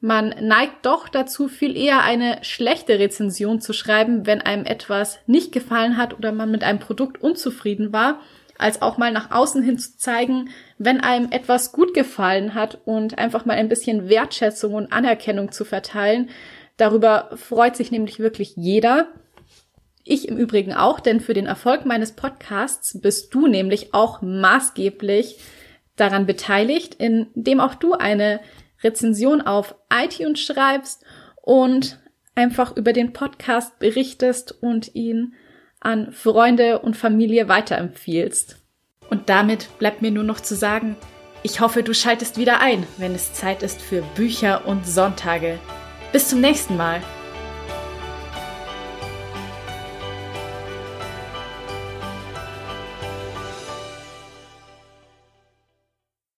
[0.00, 5.52] man neigt doch dazu, viel eher eine schlechte Rezension zu schreiben, wenn einem etwas nicht
[5.52, 8.20] gefallen hat oder man mit einem Produkt unzufrieden war,
[8.58, 13.16] als auch mal nach außen hin zu zeigen, wenn einem etwas gut gefallen hat und
[13.16, 16.28] einfach mal ein bisschen Wertschätzung und Anerkennung zu verteilen.
[16.76, 19.08] Darüber freut sich nämlich wirklich jeder.
[20.04, 25.38] Ich im Übrigen auch, denn für den Erfolg meines Podcasts bist du nämlich auch maßgeblich
[25.96, 28.40] daran beteiligt, indem auch du eine
[28.82, 31.04] Rezension auf iTunes schreibst
[31.42, 31.98] und
[32.34, 35.34] einfach über den Podcast berichtest und ihn
[35.80, 38.56] an Freunde und Familie weiterempfiehlst.
[39.10, 40.96] Und damit bleibt mir nur noch zu sagen,
[41.42, 45.58] ich hoffe, du schaltest wieder ein, wenn es Zeit ist für Bücher und Sonntage.
[46.12, 47.00] Bis zum nächsten Mal.